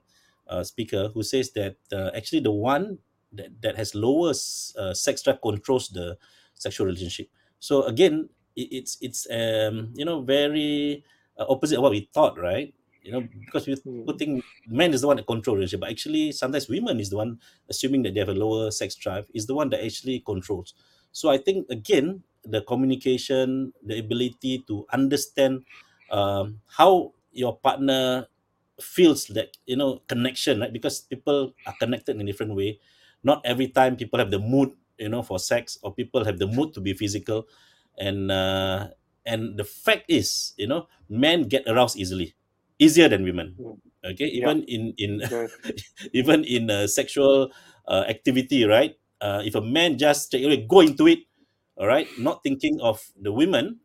[0.48, 2.98] uh speaker who says that uh, actually the one
[3.36, 4.30] that, that has lower
[4.78, 6.18] uh, sex drive controls the
[6.54, 7.28] sexual relationship.
[7.58, 11.04] So again it, it's it's um you know very
[11.38, 12.74] uh, opposite of what we thought right?
[13.02, 14.06] You know because we Hmm.
[14.06, 17.40] putting men is the one that control relationship but actually sometimes women is the one
[17.68, 20.74] assuming that they have a lower sex drive is the one that actually controls.
[21.12, 25.64] So i think again the communication the ability to understand
[26.10, 28.28] um, how your partner
[28.80, 30.72] feels that you know connection right?
[30.72, 32.80] Because people are connected in a different way
[33.24, 36.46] not every time people have the mood you know for sex or people have the
[36.46, 37.48] mood to be physical.
[37.98, 38.90] And uh,
[39.26, 42.34] and the fact is you know men get aroused easily.
[42.78, 43.54] Easier than women.
[43.58, 43.78] Mm.
[44.14, 44.28] okay?
[44.30, 44.50] Yeah.
[44.50, 45.48] even in in Very
[46.12, 47.50] even in uh, sexual
[47.88, 48.94] uh, activity right?
[49.22, 51.24] Uh, if a man just straight away go into it
[51.80, 53.80] all right not thinking of the women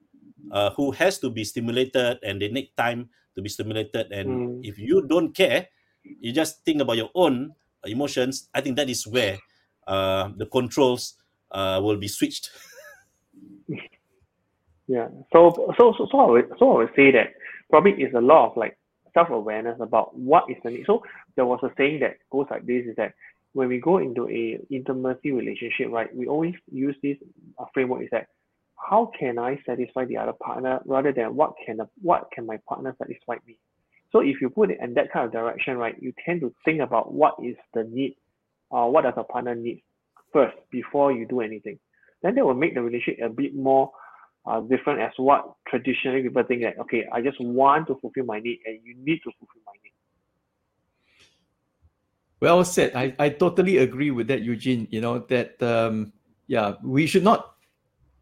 [0.52, 4.12] uh, who has to be stimulated and they need time to be stimulated.
[4.12, 4.68] And Mm.
[4.68, 5.70] if you don't care
[6.04, 7.54] you just think about your own
[7.86, 9.38] emotions i think that is where
[9.88, 11.16] uh, the controls
[11.52, 12.52] uh, will be switched
[14.90, 15.08] Yeah.
[15.32, 17.28] So so so so I would so I would say that
[17.70, 18.76] probably is a lot of like
[19.14, 20.86] self awareness about what is the need.
[20.88, 21.04] So
[21.36, 23.14] there was a saying that goes like this is that
[23.54, 27.18] when we go into a intimacy relationship, right, we always use this
[27.60, 28.28] uh, framework is that
[28.78, 32.58] how can I satisfy the other partner rather than what can the, what can my
[32.68, 33.60] partner satisfy me.
[34.12, 36.82] So if you put it in that kind of direction, right, you tend to think
[36.82, 38.16] about what is the need,
[38.72, 39.84] uh, what does a partner need
[40.34, 41.80] first before you do anything.
[42.22, 43.92] Then that will make the relationship a bit more
[44.46, 48.40] uh, different as what traditionally people think that okay, I just want to fulfill my
[48.40, 49.94] need and you need to fulfill my need.
[52.42, 52.96] Well said.
[52.96, 54.88] I, I totally agree with that, Eugene.
[54.92, 56.14] You know, that um,
[56.48, 57.56] yeah, we should not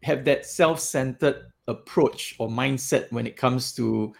[0.02, 4.12] have that self-centered approach or mindset when it comes to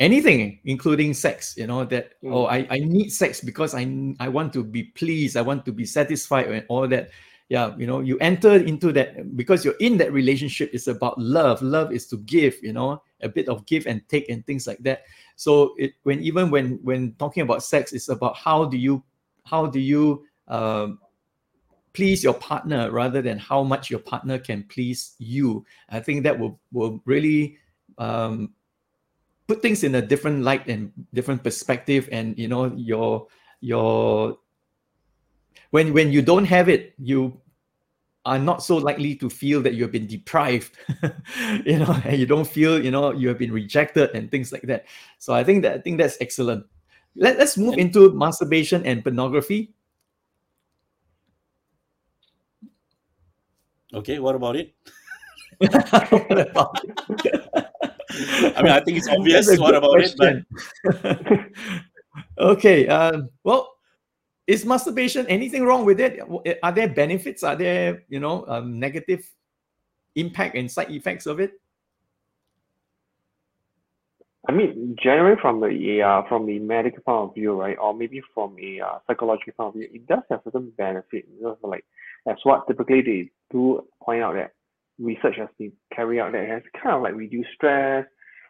[0.00, 2.32] anything including sex you know that mm.
[2.34, 3.84] oh I, I need sex because I
[4.18, 7.10] I want to be pleased I want to be satisfied and all that.
[7.50, 11.60] Yeah you know you enter into that because you're in that relationship it's about love.
[11.62, 14.78] Love is to give you know a bit of give and take and things like
[14.86, 15.02] that.
[15.36, 19.02] So it when even when when talking about sex it's about how do you
[19.44, 21.00] how do you um,
[21.92, 25.64] please your partner rather than how much your partner can please you.
[25.88, 27.58] I think that will will really
[27.98, 28.54] um,
[29.50, 33.26] put things in a different light and different perspective and you know your
[33.58, 34.38] your
[35.74, 37.34] when when you don't have it you
[38.24, 40.78] are not so likely to feel that you have been deprived
[41.66, 44.62] you know and you don't feel you know you have been rejected and things like
[44.70, 44.86] that.
[45.18, 46.64] So i think that i think that's excellent.
[47.16, 49.74] Let, let's move into masturbation and pornography.
[53.92, 54.70] Okay what about it?
[55.58, 56.78] What about
[57.26, 57.39] it?
[58.56, 60.46] I mean, I think it's obvious what about question.
[60.84, 62.88] it, but okay.
[62.88, 63.74] Um, well,
[64.46, 66.20] is masturbation anything wrong with it?
[66.62, 67.42] Are there benefits?
[67.42, 69.28] Are there you know um, negative
[70.16, 71.52] impact and side effects of it?
[74.48, 78.22] I mean, generally from the uh, from the medical point of view, right, or maybe
[78.34, 81.26] from a uh, psychological point of view, it does have certain benefit.
[81.36, 81.84] You know, like
[82.24, 84.52] that's what typically they do point out that
[85.00, 88.04] research has been carried out that has kind of like reduce stress,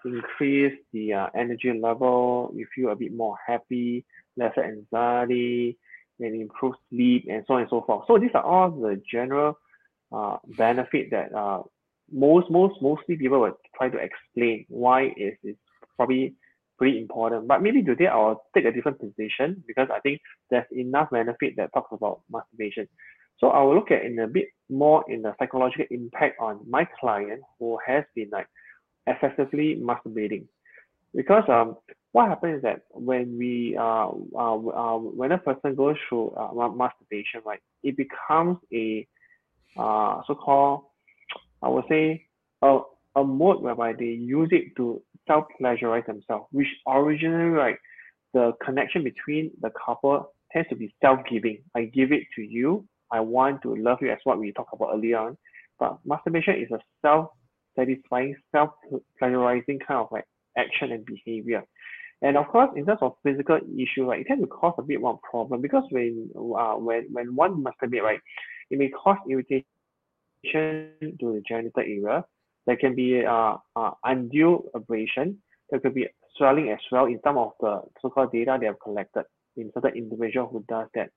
[0.04, 4.04] increase the uh, energy level, you feel a bit more happy,
[4.36, 5.78] less anxiety,
[6.18, 8.04] and improve sleep, and so on and so forth.
[8.06, 9.58] So these are all the general
[10.12, 11.62] uh, benefit that uh,
[12.12, 15.56] most most mostly people would try to explain why is is
[15.96, 16.34] probably
[16.78, 17.46] pretty important.
[17.46, 21.72] But maybe today I'll take a different position because I think there's enough benefit that
[21.72, 22.88] talks about masturbation.
[23.38, 26.86] So I will look at in a bit more in the psychological impact on my
[26.98, 28.46] client who has been like
[29.06, 30.46] excessively masturbating.
[31.14, 31.76] Because um,
[32.12, 36.68] what happens is that when we uh, uh, uh when a person goes through uh,
[36.68, 39.06] masturbation, right, it becomes a
[39.78, 40.84] uh, so-called
[41.62, 42.26] I would say
[42.62, 42.80] a,
[43.16, 47.76] a mode whereby they use it to self-pleasurize themselves, which originally right
[48.32, 51.62] the connection between the couple tends to be self-giving.
[51.74, 54.94] I give it to you I want to love you as what we talked about
[54.94, 55.36] earlier on.
[55.78, 60.24] But masturbation is a self-satisfying, self-pleasurizing kind of like
[60.56, 61.64] action and behavior.
[62.22, 65.00] And of course, in terms of physical issue, right, it tends to cause a bit
[65.00, 68.20] more problem because when uh, when when one masturbate, right,
[68.70, 69.64] it may cause irritation
[70.44, 72.24] to the genital area.
[72.66, 75.38] There can be uh, uh, undue abrasion.
[75.70, 79.24] There could be swelling as well in some of the so-called data they have collected
[79.56, 81.10] in certain individual who does that.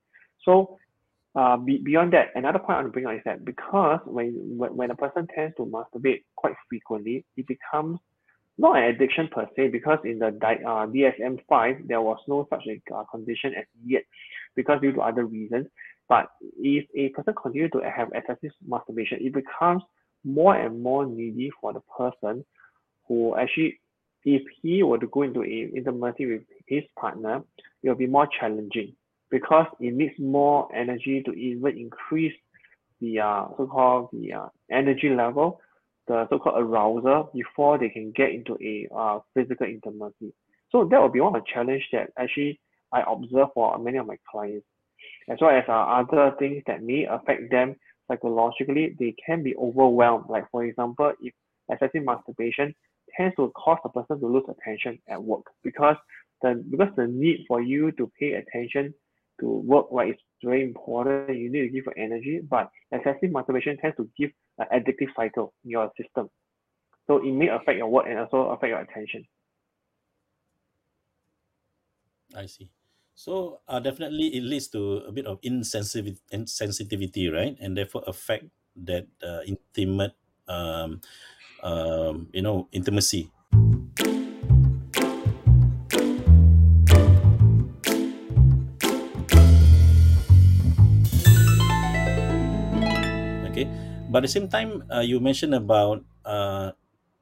[0.45, 0.77] So
[1.36, 4.34] uh, be, beyond that, another point I want to bring up is that because when,
[4.58, 8.00] when when a person tends to masturbate quite frequently, it becomes
[8.60, 12.96] not an addiction per se because in the uh, DSM-5 there was no such a
[12.96, 14.04] uh, condition as yet
[14.56, 15.65] because due to other reasons.
[16.08, 16.28] But
[16.60, 19.82] if a person continues to have excessive masturbation, it becomes
[20.24, 22.46] more and more needy for the person
[23.08, 23.80] who actually,
[24.24, 27.41] if he were to go into a intimacy with his partner,
[27.82, 28.96] it will be more challenging
[29.34, 32.36] because it needs more energy to even increase
[33.02, 35.60] the uh, so-called the uh, energy level,
[36.08, 40.32] the so-called arousal before they can get into a uh, physical intimacy.
[40.72, 42.60] So that will be one of the challenge that actually
[42.91, 44.67] I observe for many of my clients,
[45.28, 47.76] as well as uh, other things that may affect them
[48.08, 48.96] psychologically.
[49.00, 50.26] They can be overwhelmed.
[50.30, 51.34] Like for example, if
[51.72, 52.76] excessive masturbation
[53.17, 55.96] tends to cause a person to lose attention at work because
[56.43, 58.93] the because the need for you to pay attention
[59.43, 61.36] to work right is very important.
[61.36, 65.75] You need to give energy, but excessive masturbation tends to give an addictive cycle in
[65.75, 66.32] your system.
[67.08, 69.27] So it may affect your work and also affect your attention.
[72.32, 72.71] I see.
[73.13, 77.56] So uh, definitely it leads to a bit of insensitivity, insensitivity right?
[77.60, 78.47] And therefore affect
[78.88, 80.15] that uh, intimate,
[80.48, 81.02] um,
[81.62, 83.29] um, you know, intimacy
[94.10, 96.71] but at the same time uh, you mentioned about uh,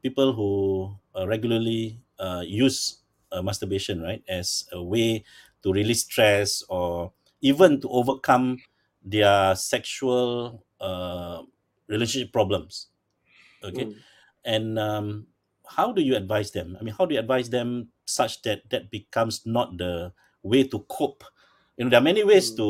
[0.01, 5.23] people who uh, regularly uh, use uh, masturbation right as a way
[5.63, 7.11] to release stress or
[7.41, 8.57] even to overcome
[9.03, 11.41] their sexual uh,
[11.87, 12.87] relationship problems
[13.63, 13.95] okay mm.
[14.45, 15.27] and um,
[15.67, 18.89] how do you advise them i mean how do you advise them such that that
[18.91, 20.11] becomes not the
[20.43, 21.23] way to cope
[21.77, 22.57] you know there are many ways mm.
[22.57, 22.67] to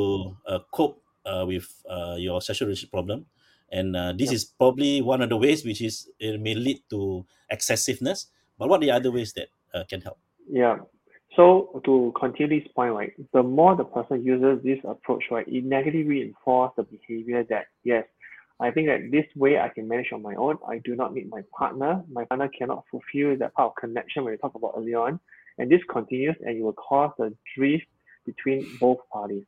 [0.47, 3.25] uh, cope uh, with uh, your sexual relationship problem
[3.71, 4.35] and uh, this Yep.
[4.35, 8.27] is probably one of the ways which is it may lead to excessiveness.
[8.57, 10.19] But what are the other ways that uh, can help?
[10.49, 10.77] Yeah.
[11.35, 15.63] So to continue this point, right, the more the person uses this approach, right, it
[15.63, 18.05] negatively reinforces the behavior that yes,
[18.59, 20.57] I think that this way I can manage on my own.
[20.67, 22.03] I do not need my partner.
[22.11, 25.19] My partner cannot fulfill that part of connection when we talked about earlier on.
[25.57, 27.85] And this continues and it will cause a drift
[28.25, 29.45] between both parties.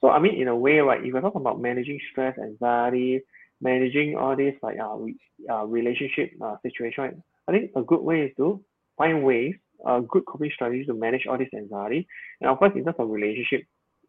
[0.00, 3.22] So I mean, in a way, right, if we're talking about managing stress, anxiety,
[3.60, 5.16] managing all this like uh, re-
[5.50, 7.16] uh relationship uh, situation, right,
[7.48, 8.62] I think a good way is to
[8.96, 9.54] find ways,
[9.86, 12.06] uh, good coping strategies to manage all this anxiety.
[12.40, 13.62] And of course, in terms of relationship,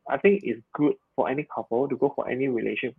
[0.09, 2.95] I think it's good for any couple to go for any relationship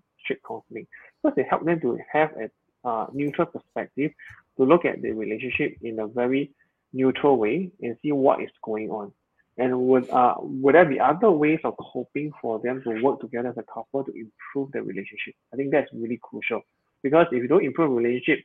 [0.47, 0.87] counseling
[1.23, 4.13] because it helps them to have a uh, neutral perspective
[4.57, 6.53] to look at the relationship in a very
[6.93, 9.13] neutral way and see what is going on.
[9.59, 13.49] And would uh would there be other ways of coping for them to work together
[13.49, 15.35] as a couple to improve the relationship?
[15.53, 16.63] I think that's really crucial
[17.03, 18.45] because if you don't improve relationship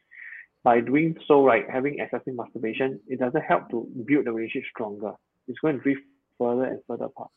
[0.63, 5.13] by doing so, right, having excessive masturbation, it doesn't help to build the relationship stronger.
[5.47, 6.01] It's going to drift
[6.39, 7.29] further and further apart.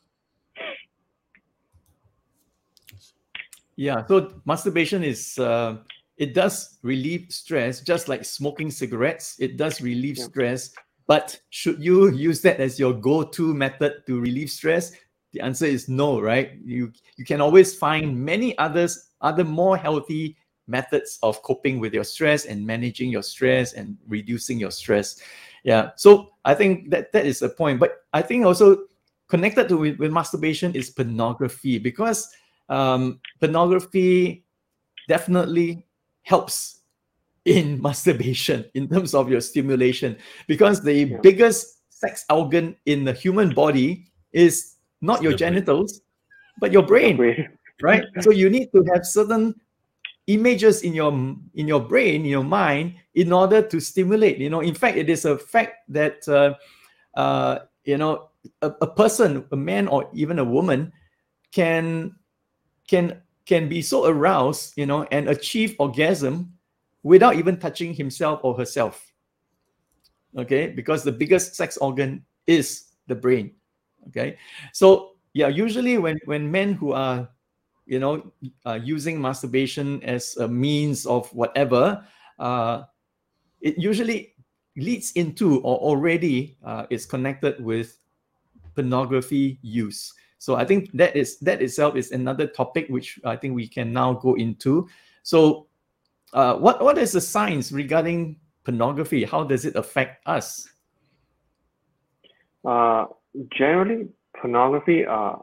[3.76, 5.76] Yeah, so masturbation is uh,
[6.16, 9.36] it does relieve stress, just like smoking cigarettes.
[9.38, 10.24] It does relieve Yeah.
[10.24, 10.72] stress,
[11.08, 14.92] but should you use that as your go-to method to relieve stress?
[15.32, 16.52] The answer is no, right?
[16.62, 20.36] You you can always find many others, other more healthy
[20.68, 25.20] methods of coping with your stress and managing your stress and reducing your stress.
[25.64, 27.80] Yeah, so I think that that is the point.
[27.80, 28.84] But I think also
[29.28, 32.28] connected to with, with masturbation is pornography because
[32.68, 34.44] um, pornography
[35.08, 35.86] definitely
[36.22, 36.77] helps
[37.48, 41.16] in masturbation in terms of your stimulation because the Yeah.
[41.22, 45.38] biggest sex organ in the human body is not your brain.
[45.64, 46.02] genitals
[46.60, 47.48] but your brain Great.
[47.82, 49.54] right so you need to have certain
[50.28, 51.10] images in your
[51.54, 55.08] in your brain in your mind in order to stimulate you know in fact it
[55.08, 56.52] is a fact that uh,
[57.18, 58.28] uh, you know
[58.60, 60.92] a, a person a man or even a woman
[61.50, 62.12] can
[62.86, 66.52] can can be so aroused you know and achieve orgasm
[67.02, 69.12] without even touching himself or herself.
[70.36, 70.68] Okay?
[70.68, 73.52] Because the biggest sex organ is the brain.
[74.08, 74.38] Okay?
[74.72, 77.30] So yeah usually when when men who are
[77.86, 78.32] you know
[78.66, 82.04] uh, using masturbation as a means of whatever
[82.38, 82.82] uh,
[83.60, 84.34] it usually
[84.76, 87.98] leads into or already uh, is connected with
[88.74, 90.12] pornography use.
[90.38, 93.92] So i think that is that itself is another topic which i think we can
[93.92, 94.88] now go into.
[95.22, 95.67] So
[96.32, 100.68] uh, what what is the science regarding pornography how does it affect us
[102.64, 103.06] Uh,
[103.56, 104.08] generally,
[104.40, 105.36] pornography, uh,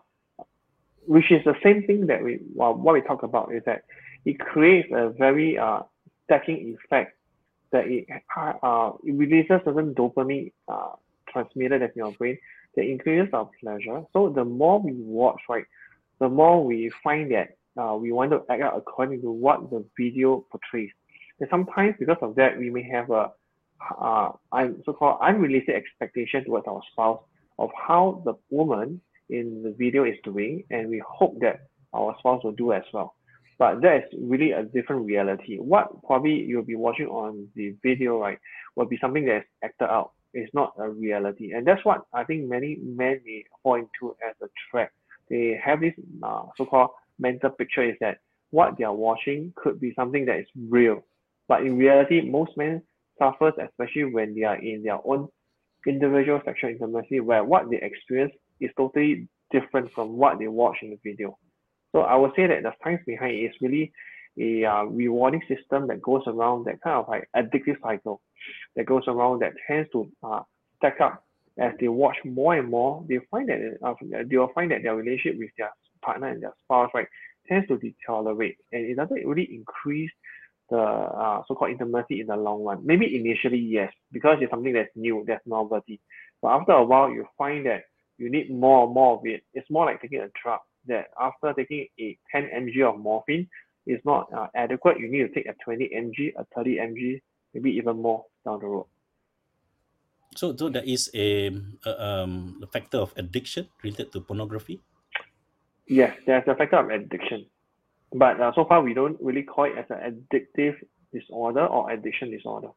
[1.08, 3.84] which is the same thing that we well, what we talk about is that
[4.26, 5.80] it creates a very uh,
[6.26, 7.18] stacking effect
[7.72, 8.06] that it
[8.36, 10.92] uh, it releases certain dopamine uh,
[11.32, 12.38] transmitter in your brain
[12.76, 14.04] that increases our pleasure.
[14.14, 15.66] So the more we watch, right,
[16.20, 19.84] the more we find that uh, we want to act out according to what the
[20.00, 20.90] video portrays.
[21.40, 23.32] And sometimes because of that, we may have a
[24.02, 24.32] uh,
[24.86, 27.22] so-called unrealistic expectation towards our spouse
[27.60, 31.62] of how the woman in the video is doing, and we hope that
[31.94, 33.16] our spouse will do as well.
[33.58, 35.58] But that is really a different reality.
[35.58, 38.38] What probably you'll be watching on the video, right,
[38.76, 40.12] will be something that is acted out.
[40.34, 44.36] It's not a reality, and that's what I think many men may fall into as
[44.42, 44.92] a trap.
[45.30, 48.18] They have this uh, so-called mental picture is that
[48.52, 51.04] what they are watching could be something that is real,
[51.48, 52.82] but in reality, most men
[53.20, 55.28] suffers, especially when they are in their own
[55.88, 60.90] individual sexual intimacy, where what they experience is totally different from what they watch in
[60.90, 61.38] the video.
[61.92, 63.92] So I would say that the science behind it is really
[64.38, 68.22] a uh, rewarding system that goes around that kind of like addictive cycle
[68.76, 70.42] that goes around that tends to uh,
[70.78, 71.24] stack up
[71.58, 73.06] as they watch more and more.
[73.08, 73.94] They find that uh,
[74.30, 75.72] they will find that their relationship with their
[76.06, 77.08] partner and their spouse right
[77.48, 80.12] tends to deteriorate, and it doesn't really increase
[80.70, 82.86] the uh, so-called intimacy in the long run.
[82.86, 86.00] Maybe initially, yes, because it's something that's new, that's novelty.
[86.42, 87.84] But after a while, you find that
[88.18, 89.44] you need more and more of it.
[89.54, 93.48] It's more like taking a drug that after taking a 10 mg of morphine
[93.86, 95.00] is not uh, adequate.
[95.00, 97.22] You need to take a 20 mg, a 30 mg,
[97.54, 98.86] maybe even more down the road.
[100.36, 101.48] So, so there is a,
[101.86, 104.82] a um a factor of addiction related to pornography.
[105.88, 107.46] Yes, there's a factor of addiction.
[108.14, 110.00] But uh, so far, we don't really call it as an
[110.32, 110.76] addictive
[111.14, 112.70] disorder or addiction disorder.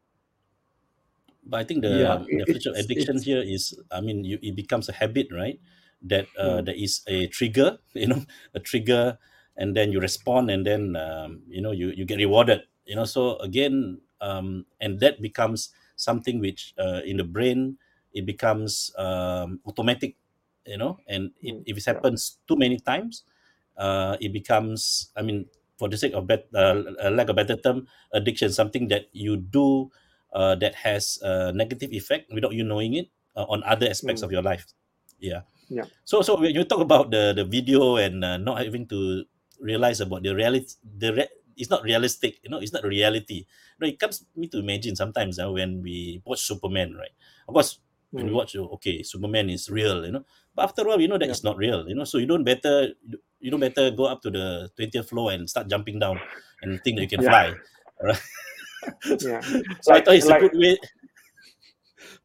[1.45, 4.25] But I think the Yeah, the it- definition of addiction it's- here is, I mean,
[4.25, 5.59] you, it becomes a habit, right?
[6.03, 6.67] That uh, Mm.
[6.67, 8.23] there is a trigger, you know,
[8.55, 9.19] a trigger,
[9.59, 13.05] and then you respond and then um, you know you, you get rewarded you know
[13.05, 17.77] so again um, and that becomes something which uh, in the brain
[18.15, 20.15] it becomes um, automatic
[20.69, 23.25] you know and it, Mm, if it happens too many times
[23.77, 25.47] uh, it becomes i mean
[25.79, 29.37] for the sake of bet, uh, uh, lack of better term addiction something that you
[29.37, 29.91] do
[30.35, 34.27] uh, that has a negative effect without you knowing it uh, on other aspects Mm.
[34.27, 34.67] of your life
[35.19, 35.85] yeah Yeah.
[36.05, 39.25] so so when you talk about the the video and uh, not having to
[39.61, 43.81] realize about the reality the re- it's not realistic you know it's not reality you
[43.81, 47.13] know, it comes me to imagine sometimes uh, when we watch superman right
[47.49, 47.81] of course
[48.15, 48.35] when we Mm.
[48.35, 50.25] watch oh, okay superman is real you know
[50.59, 51.37] but after a while you know that Yeah.
[51.39, 52.91] it's not real you know so you don't better
[53.39, 56.19] you don't better go up to the 20th floor and start jumping down
[56.63, 57.31] and think that you can Yeah.
[57.31, 57.47] fly
[58.03, 58.23] alright
[59.31, 59.39] Yeah.
[59.87, 60.75] so i thought it's like- a good way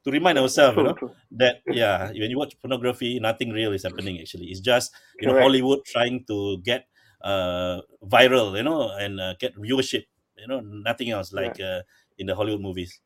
[0.03, 1.11] to remind ourselves you know true.
[1.31, 5.38] that yeah when you watch pornography nothing real is happening actually it's just you know
[5.39, 6.88] hollywood trying to get
[7.23, 10.03] uh viral you know and uh, get viewership
[10.38, 10.59] you know
[10.89, 11.81] nothing else like uh,
[12.17, 12.99] in the hollywood movies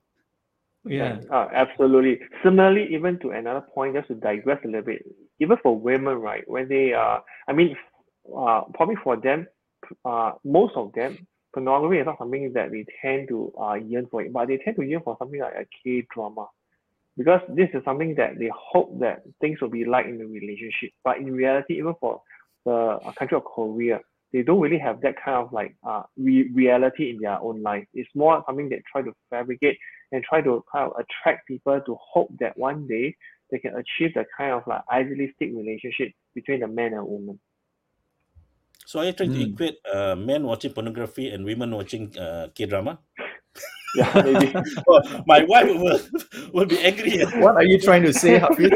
[0.89, 1.19] Yeah.
[1.31, 2.19] Uh, absolutely.
[2.43, 5.05] Similarly, even to another point, just to digress a little bit,
[5.39, 7.75] even for women, right, when they uh, I mean,
[8.35, 9.47] uh, probably for them,
[10.05, 14.21] uh, most of them, pornography is not something that they tend to uh, yearn for
[14.21, 16.47] it, but they tend to yearn for something like a K drama,
[17.17, 20.91] because this is something that they hope that things will be like in the relationship.
[21.03, 22.21] But in reality, even for
[22.65, 23.99] the uh, country of Korea,
[24.37, 27.85] they don't really have that kind of like uh re- reality in their own life.
[27.93, 29.77] It's more something they try to fabricate
[30.11, 33.15] and try to kind of attract people to hope that one day
[33.49, 37.39] they can achieve the kind of like idealistic relationship between the man and woman.
[38.85, 39.51] so are you trying to Mm.
[39.53, 42.99] equate uh, men watching pornography and women watching uh, k-drama
[43.95, 44.53] Yeah, maybe.
[44.87, 45.99] oh, my wife will,
[46.53, 48.71] will be angry What are you trying to say, Hafiz?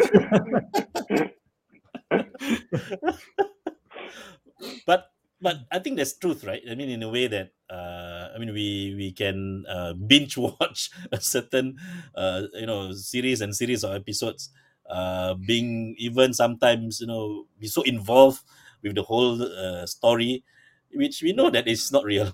[4.85, 5.10] but
[5.41, 6.61] but I think there's truth, right?
[6.69, 10.89] I mean, in a way that uh, I mean, we we can uh, binge watch
[11.11, 11.77] a certain
[12.15, 14.49] uh, you know series and series of episodes,
[14.89, 18.41] uh, being even sometimes you know be so involved
[18.83, 20.43] with the whole uh, story,
[20.93, 22.31] which we know that it's not real.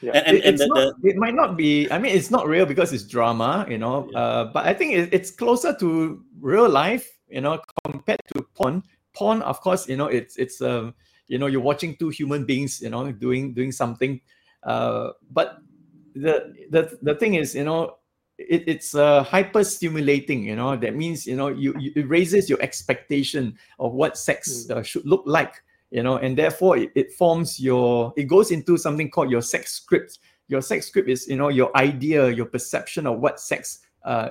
[0.00, 0.12] Yeah.
[0.12, 2.30] And and, It- and it's the, not, the it might not be i mean it's
[2.30, 4.18] not real because it's drama you know Yeah.
[4.20, 8.82] uh, but i think it, it's closer to real life you know compared to porn
[9.14, 10.94] porn of course you know it's it's um
[11.28, 14.20] you know you're watching two human beings you know doing doing something
[14.64, 15.58] uh, but
[16.14, 17.96] the the the thing is you know
[18.38, 22.48] it, it's uh, hyper stimulating you know that means you know you, you it raises
[22.48, 27.12] your expectation of what sex uh, should look like you know and therefore it, it
[27.12, 30.18] forms your it goes into something called your sex script.
[30.48, 34.30] Your sex script is you know your idea your perception of what sex uh,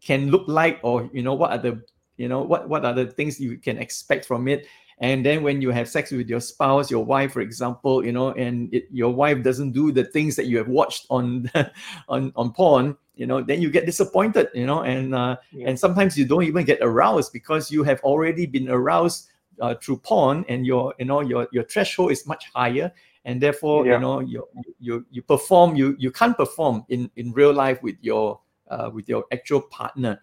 [0.00, 1.82] can look like or you know what are the
[2.16, 4.66] you know what what are the things you can expect from it
[4.98, 8.30] and then when you have sex with your spouse your wife for example you know
[8.32, 11.50] and it, your wife doesn't do the things that you have watched on
[12.08, 15.68] on on porn you know then you get disappointed you know and uh, Yeah.
[15.68, 19.28] and sometimes you don't even get aroused because you have already been aroused
[19.60, 22.92] uh, through porn and your you know your your threshold is much higher
[23.24, 23.94] and therefore Yeah.
[23.94, 24.46] you know you
[24.80, 28.40] you you perform you you can't perform in in real life with your
[28.70, 30.20] uh, with your actual partner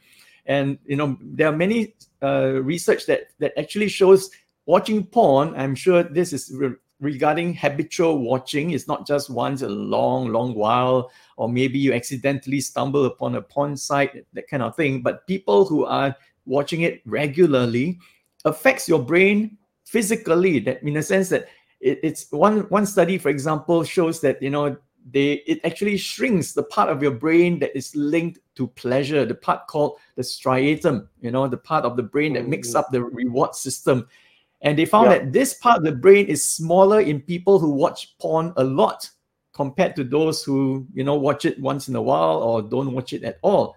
[0.51, 1.79] and you know there are many
[2.21, 4.29] uh, research that that actually shows
[4.65, 8.71] watching porn i'm sure this is re- regarding habitual watching.
[8.71, 13.41] It's not just once a long long while or maybe you accidentally stumble upon a
[13.41, 15.01] porn site that kind of thing.
[15.01, 17.99] But people who are watching it regularly
[18.45, 20.59] affects your brain physically.
[20.59, 21.47] That in a sense that
[21.81, 24.77] it, it's one one study for example shows that you know
[25.11, 29.35] they it actually shrinks the part of your brain that is linked to pleasure the
[29.35, 32.75] part called the striatum you know the part of the brain that makes Mhm.
[32.79, 34.07] up the reward system.
[34.63, 35.17] And they found Yeah.
[35.19, 39.09] that this part of the brain is smaller in people who watch porn a lot
[39.53, 43.13] compared to those who you know watch it once in a while or don't watch
[43.13, 43.75] it at all.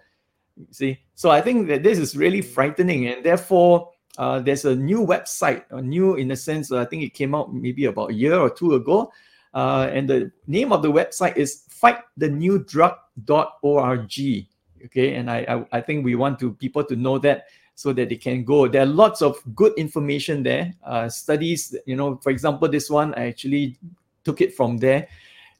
[0.57, 0.99] You see?
[1.15, 5.63] So i think that this is really frightening and therefore uh, there's a new website
[5.71, 8.49] a new in a sense i think it came out maybe about a year or
[8.49, 9.11] two ago
[9.53, 14.45] uh, and the name of the website is fightthenewdrug.org
[14.85, 15.15] okay?
[15.15, 18.15] And I, I i think we want to people to know that so that they
[18.15, 18.67] can go.
[18.67, 23.13] There are lots of good information there uh, studies you know for example this one
[23.15, 23.77] i actually
[24.23, 25.07] took it from there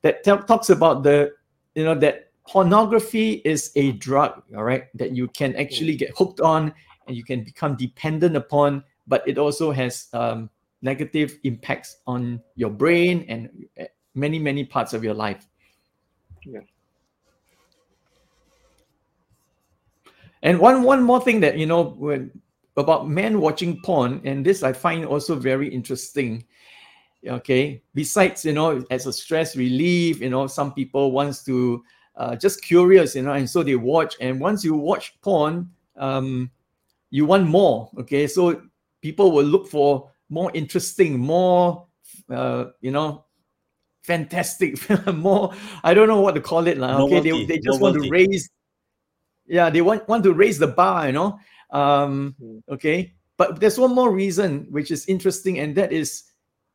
[0.01, 1.33] that tel- talks about the
[1.75, 6.39] you know that pornography is a drug all right that you can actually get hooked
[6.39, 6.73] on
[7.07, 10.49] and you can become dependent upon but it also has um,
[10.81, 13.49] negative impacts on your brain and
[13.79, 15.47] uh, many many parts of your life.
[16.45, 16.61] Yeah.
[20.45, 22.31] And one one more thing that you know when
[22.77, 26.45] about men watching porn, and this I find also very interesting.
[27.27, 31.83] Okay, besides you know, as a stress relief, you know, some people wants to
[32.15, 34.15] uh, just curious, you know, and so they watch.
[34.21, 36.51] And once you watch porn, um,
[37.09, 37.89] you want more.
[37.99, 38.61] Okay, so
[39.01, 41.87] people will look for more interesting, more,
[42.29, 43.25] uh, you know,
[44.03, 44.77] fantastic,
[45.13, 45.53] more.
[45.83, 46.77] I don't know what to call it.
[46.77, 48.49] Like, okay, they, they just want to raise.
[49.47, 51.39] Yeah, they want want to raise the bar, you know.
[51.71, 52.59] Um, hmm.
[52.73, 56.23] okay, but there's one more reason which is interesting, and that is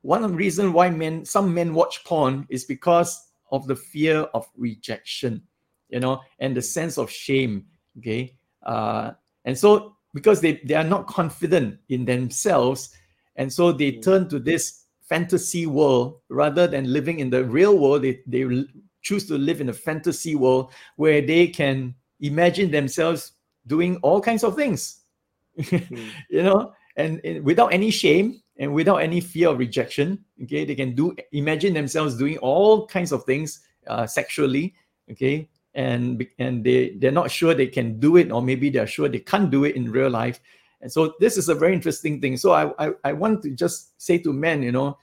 [0.02, 5.42] one reason why men some men watch porn is because of the fear of rejection,
[5.88, 7.66] you know, and the sense of shame.
[7.98, 8.36] Okay.
[8.62, 9.12] Uh,
[9.44, 12.94] and so because they, they are not confident in themselves,
[13.36, 14.02] and so they mm.
[14.02, 18.64] turn to this fantasy world rather than living in the real world, they, they
[19.02, 23.32] choose to live in a fantasy world where they can imagine themselves
[23.66, 25.00] doing all kinds of things.
[25.58, 26.10] mm.
[26.30, 30.76] You know, and, and without any shame, and without any fear of rejection okay they
[30.76, 34.74] can do imagine themselves doing all kinds of things uh, sexually
[35.10, 39.08] okay and and they they're not sure they can do it or maybe they're sure
[39.08, 40.40] they can't do it in real life
[40.82, 44.00] and so this is a very interesting thing so i i, I want to just
[44.00, 44.98] say to men you know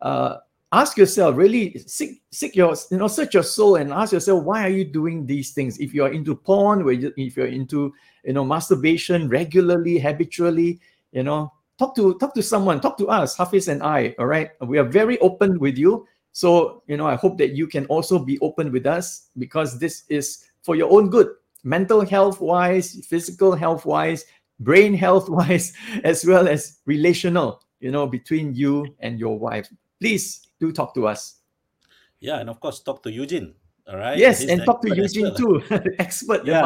[0.00, 0.38] uh,
[0.72, 4.64] ask yourself really seek seek your you know search your soul and ask yourself why
[4.64, 7.92] are you doing these things if you're into porn if you're into
[8.24, 10.80] you know masturbation regularly habitually
[11.12, 11.52] you know
[11.82, 14.14] talk to talk to someone, talk to us, Hafiz and I.
[14.18, 16.06] All right, we are very open with you.
[16.32, 20.04] So you know, I hope that you can also be open with us because this
[20.08, 21.28] is for your own good,
[21.64, 24.24] mental health wise, physical health wise,
[24.60, 25.72] brain health wise,
[26.04, 27.60] as well as relational.
[27.80, 29.66] You know, between you and your wife.
[30.00, 31.42] Please do talk to us.
[32.22, 33.58] Yeah, and of course, talk to Eugene.
[33.90, 34.14] All right.
[34.14, 35.42] Yes, He's and talk to Eugene well.
[35.42, 35.54] too,
[35.98, 36.62] expert yeah,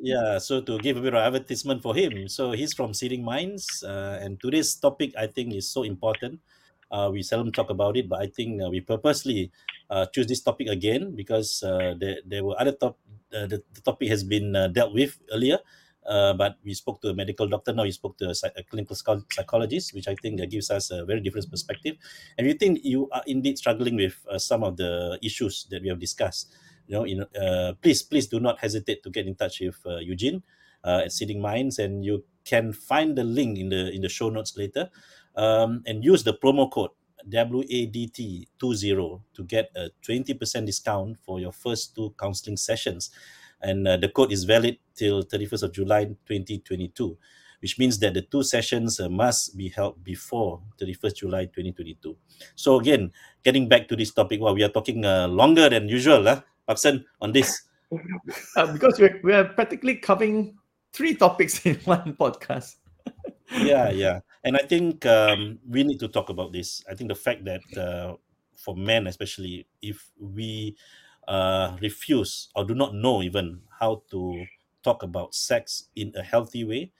[0.00, 2.24] Yeah, so to give a bit of advertisement for him.
[2.26, 6.40] So he's from Seeding Minds, uh, and today's topic I think is so important.
[6.88, 9.52] Uh, we seldom talk about it, but I think uh, we purposely
[9.90, 12.96] uh, choose this topic again because uh, there, there were other top.
[13.28, 15.58] Uh, the, the topic has been uh, dealt with earlier,
[16.06, 17.72] uh, but we spoke to a medical doctor.
[17.72, 21.04] Now we spoke to a, a clinical psychologist, which I think uh, gives us a
[21.04, 21.96] very different perspective.
[22.38, 25.88] And you think you are indeed struggling with uh, some of the issues that we
[25.88, 26.52] have discussed,
[26.86, 29.96] you know, in, uh, please, please do not hesitate to get in touch with uh,
[29.96, 30.42] Eugene
[30.84, 34.54] at Seeding Minds, and you can find the link in the in the show notes
[34.58, 34.90] later,
[35.34, 36.90] um, and use the promo code
[37.30, 43.10] WADT20 to get a 20% discount for your first two counseling sessions
[43.64, 47.16] and uh, the code is valid till 31st of July 2022
[47.60, 52.14] which means that the two sessions uh, must be held before 31st July 2022
[52.54, 53.10] so again
[53.42, 57.04] getting back to this topic well we are talking uh, longer than usual uh, Paksan,
[57.20, 57.62] on this.
[58.56, 60.56] Uh, because we're, we're practically covering
[60.92, 62.76] three topics in one podcast.
[63.54, 64.18] Yeah yeah.
[64.42, 66.82] And i think um, we need to talk about this.
[66.90, 68.16] I think the fact that uh,
[68.56, 70.74] for men especially if we
[71.28, 74.44] uh, refuse or do not know even how to
[74.82, 76.92] talk about sex in a healthy way,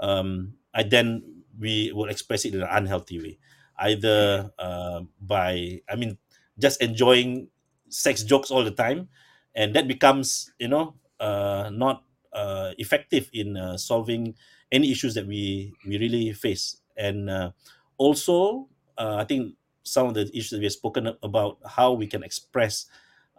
[0.00, 1.22] um, I then
[1.58, 3.38] we will express it in an unhealthy way,
[3.78, 6.18] either uh, by I mean
[6.58, 7.48] just enjoying
[7.88, 9.08] sex jokes all the time,
[9.54, 14.34] and that becomes you know uh, not uh, effective in uh, solving
[14.72, 17.50] any issues that we we really face, and uh,
[17.98, 18.68] also
[18.98, 22.22] uh, I think some of the issues that we have spoken about how we can
[22.24, 22.86] express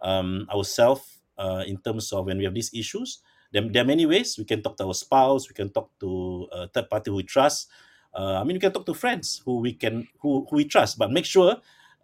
[0.02, 3.20] um, ourselves uh, in terms of when we have these issues.
[3.52, 6.48] There, there, are many ways we can talk to our spouse, we can talk to
[6.52, 7.68] a third party who we trust.
[8.14, 10.98] Uh, I mean, we can talk to friends who we can who, who we trust,
[10.98, 11.56] but make sure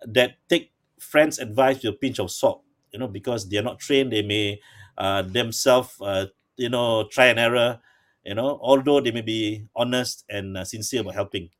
[0.07, 2.63] that take friends' advice with a pinch of salt.
[2.93, 4.61] You know, because they are not trained, they may
[4.97, 6.27] uh, themselves, uh,
[6.57, 7.81] you know, try and error.
[8.25, 11.51] You know, although they may be honest and uh, sincere about helping.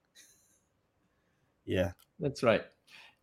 [1.67, 2.65] Yeah, that's right.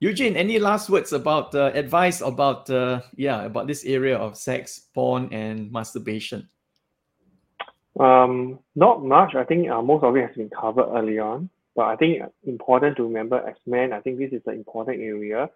[0.01, 4.89] Eugene, any last words about uh, advice about uh, yeah about this area of sex,
[4.95, 6.49] porn, and masturbation?
[7.99, 9.35] Um, not much.
[9.35, 11.51] I think uh, most of it has been covered early on.
[11.75, 15.49] But I think important to remember as men, I think this is an important area.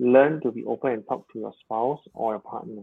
[0.00, 2.82] Learn to be open and talk to your spouse or your partner.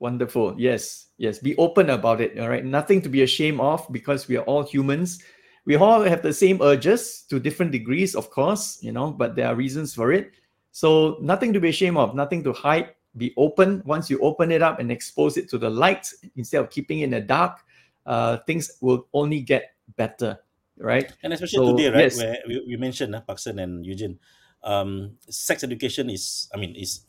[0.00, 0.56] Wonderful.
[0.58, 1.06] Yes.
[1.16, 1.38] Yes.
[1.38, 2.38] Be open about it.
[2.38, 2.64] All right.
[2.64, 5.22] Nothing to be ashamed of because we are all humans
[5.68, 9.46] we all have the same urges to different degrees, of course, you know, but there
[9.48, 10.32] are reasons for it.
[10.72, 12.96] So nothing to be ashamed of, nothing to hide.
[13.18, 13.82] Be open.
[13.84, 17.04] Once you open it up and expose it to the light instead of keeping it
[17.04, 17.60] in the dark,
[18.06, 20.40] uh, things will only get better,
[20.78, 21.12] right?
[21.22, 22.16] And especially so, today, right, yes.
[22.16, 24.18] where we, we mentioned uh, Paksan and Eugene,
[24.64, 27.04] um, sex education is, I mean, is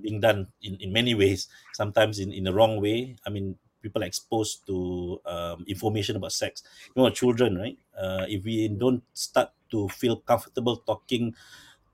[0.00, 1.48] being done in, in many ways.
[1.72, 3.16] Sometimes in, in the wrong way.
[3.26, 6.64] I mean, people exposed to um, information about sex.
[6.96, 7.76] You know, children, right?
[7.92, 11.36] Uh, if we don't start to feel comfortable talking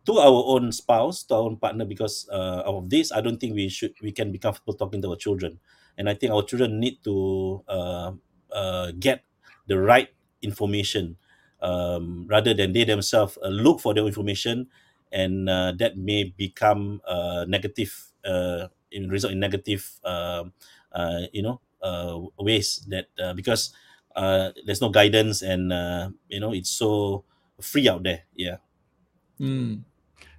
[0.06, 3.58] to our own spouse, to our own partner, because uh, of this, I don't think
[3.58, 5.58] we should we can be comfortable talking to our children.
[5.98, 8.12] And I think our children need to uh,
[8.48, 9.26] uh, get
[9.66, 10.08] the right
[10.40, 11.20] information
[11.60, 14.68] um, rather than they themselves uh, look for the information,
[15.12, 17.92] and uh, that may become uh, negative,
[18.90, 20.52] in result in negative, um,
[21.32, 23.72] you know, uh, ways that uh, because
[24.16, 27.24] uh, there's no guidance and uh, you know it's so
[27.60, 28.24] free out there.
[28.34, 28.56] Yeah.
[29.40, 29.82] Mm.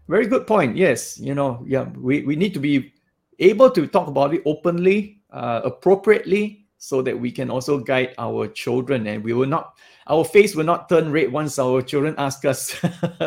[0.08, 0.76] Very good point.
[0.76, 2.94] Yes, you know, yeah, we, we need to be
[3.40, 8.48] able to talk about it openly, uh, appropriately, so that we can also guide our
[8.48, 9.78] children, and we will not,
[10.08, 12.76] our face will not turn red once our children ask us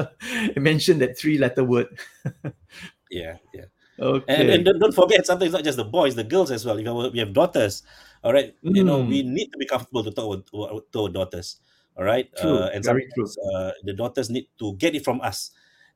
[0.57, 1.87] mention that three-letter word.
[3.11, 3.67] Yeah, yeah.
[3.99, 4.41] Okay.
[4.41, 6.79] And, and don't, don't forget, sometimes not just the boys, the girls as well.
[6.79, 7.83] If our, we have daughters,
[8.23, 9.33] all right, you know, we Mm.
[9.33, 11.61] need to be comfortable to talk with, to, to our daughters,
[11.97, 12.31] all right.
[12.37, 13.27] True, Uh, and very true.
[13.55, 15.51] uh, the daughters need to get it from us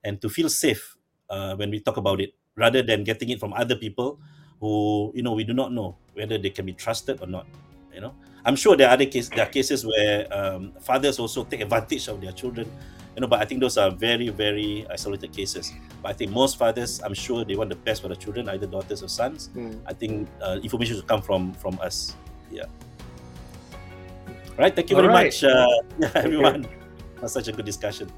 [0.05, 0.96] and to feel safe
[1.30, 4.20] uh, when we talk about it, rather than getting it from other people
[4.61, 7.46] who you know we do not know whether they can be trusted or not.
[7.94, 8.14] You know,
[8.45, 9.30] I'm sure there are other cases.
[9.30, 12.70] There are cases where um, fathers also take advantage of their children.
[13.14, 15.72] You know, but I think those are very, very isolated cases.
[16.03, 18.66] But I think most fathers, I'm sure they want the best for the children, either
[18.66, 19.51] daughters or sons.
[19.57, 19.80] Mm.
[19.86, 22.14] I think uh, information should come from from us.
[22.51, 22.66] Yeah.
[24.57, 24.74] Right.
[24.74, 25.26] Thank you All very right.
[25.26, 25.68] much, uh,
[26.14, 26.68] everyone.
[27.16, 28.11] For such a good discussion.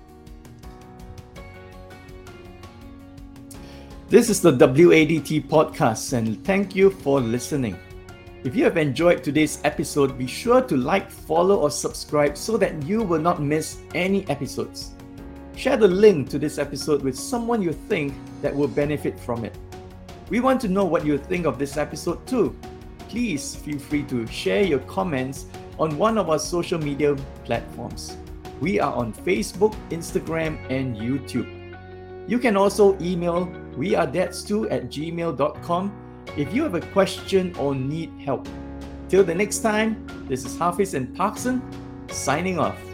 [4.11, 7.79] This is the WADT podcast, and thank you for listening.
[8.43, 12.83] If you have enjoyed today's episode, be sure to like, follow, or subscribe so that
[12.85, 14.93] you will not miss any episodes.
[15.57, 19.55] Share the link to this episode with someone you think that will benefit from it.
[20.31, 22.57] We want to know what you think of this episode too.
[23.11, 25.45] Please feel free to share your comments
[25.79, 28.17] on one of our social media platforms.
[28.59, 31.77] We are on Facebook, Instagram, and YouTube.
[32.27, 36.00] You can also email wearedads2 at gmail.com
[36.37, 38.49] if you have a question or need help.
[39.09, 41.61] Till the next time, this is Hafiz and Paksan
[42.11, 42.90] signing off.